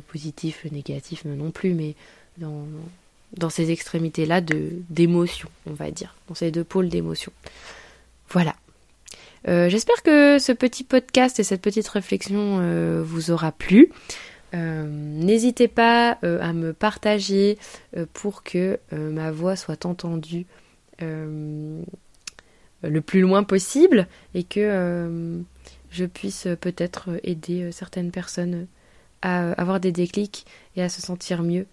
positif, 0.00 0.64
le 0.64 0.70
négatif 0.70 1.24
non 1.24 1.50
plus, 1.50 1.74
mais 1.74 1.94
dans, 2.38 3.50
ces 3.50 3.70
extrémités-là 3.70 4.40
d'émotion, 4.40 5.48
on 5.66 5.72
va 5.72 5.90
dire, 5.90 6.14
dans 6.28 6.34
ces 6.34 6.50
deux 6.50 6.64
pôles 6.64 6.88
d'émotion. 6.88 7.32
Voilà. 8.30 8.54
Euh, 9.48 9.68
j'espère 9.68 10.02
que 10.02 10.38
ce 10.38 10.52
petit 10.52 10.82
podcast 10.82 11.38
et 11.38 11.44
cette 11.44 11.60
petite 11.60 11.86
réflexion 11.88 12.58
euh, 12.60 13.02
vous 13.04 13.30
aura 13.30 13.52
plu. 13.52 13.90
Euh, 14.54 14.86
n'hésitez 14.86 15.68
pas 15.68 16.18
à 16.22 16.52
me 16.52 16.72
partager 16.72 17.58
pour 18.12 18.42
que 18.42 18.78
ma 18.92 19.30
voix 19.30 19.56
soit 19.56 19.86
entendue 19.86 20.46
le 21.00 21.84
plus 23.00 23.20
loin 23.20 23.42
possible 23.42 24.06
et 24.34 24.44
que 24.44 25.44
je 25.96 26.04
puisse 26.04 26.46
euh, 26.46 26.56
peut-être 26.56 27.10
euh, 27.10 27.18
aider 27.22 27.62
euh, 27.62 27.72
certaines 27.72 28.10
personnes 28.10 28.66
à 29.22 29.52
avoir 29.52 29.80
des 29.80 29.92
déclics 29.92 30.46
et 30.76 30.82
à 30.82 30.88
se 30.88 31.00
sentir 31.00 31.42
mieux. 31.42 31.66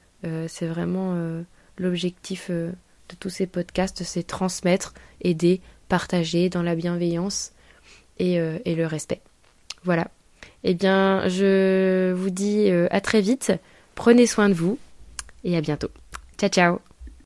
c'est 0.47 0.65
vraiment 0.65 1.43
l'objectif 1.77 2.49
de 2.49 2.73
tous 3.19 3.29
ces 3.29 3.45
podcasts, 3.45 4.03
c'est 4.03 4.23
transmettre, 4.23 4.93
aider, 5.19 5.59
partager 5.89 6.49
dans 6.49 6.63
la 6.63 6.73
bienveillance 6.73 7.51
et, 8.17 8.37
le 8.39 8.85
respect. 8.85 9.21
Voilà. 9.83 10.07
Eh 10.63 10.73
bien, 10.73 11.27
je 11.27 12.13
vous 12.13 12.29
dis 12.29 12.69
à 12.89 13.01
très 13.01 13.21
vite. 13.21 13.51
Prenez 13.95 14.27
soin 14.27 14.49
de 14.49 14.53
vous 14.53 14.77
et 15.43 15.57
à 15.57 15.61
bientôt. 15.61 15.89
Ciao 16.37 16.49
ciao 16.49 16.92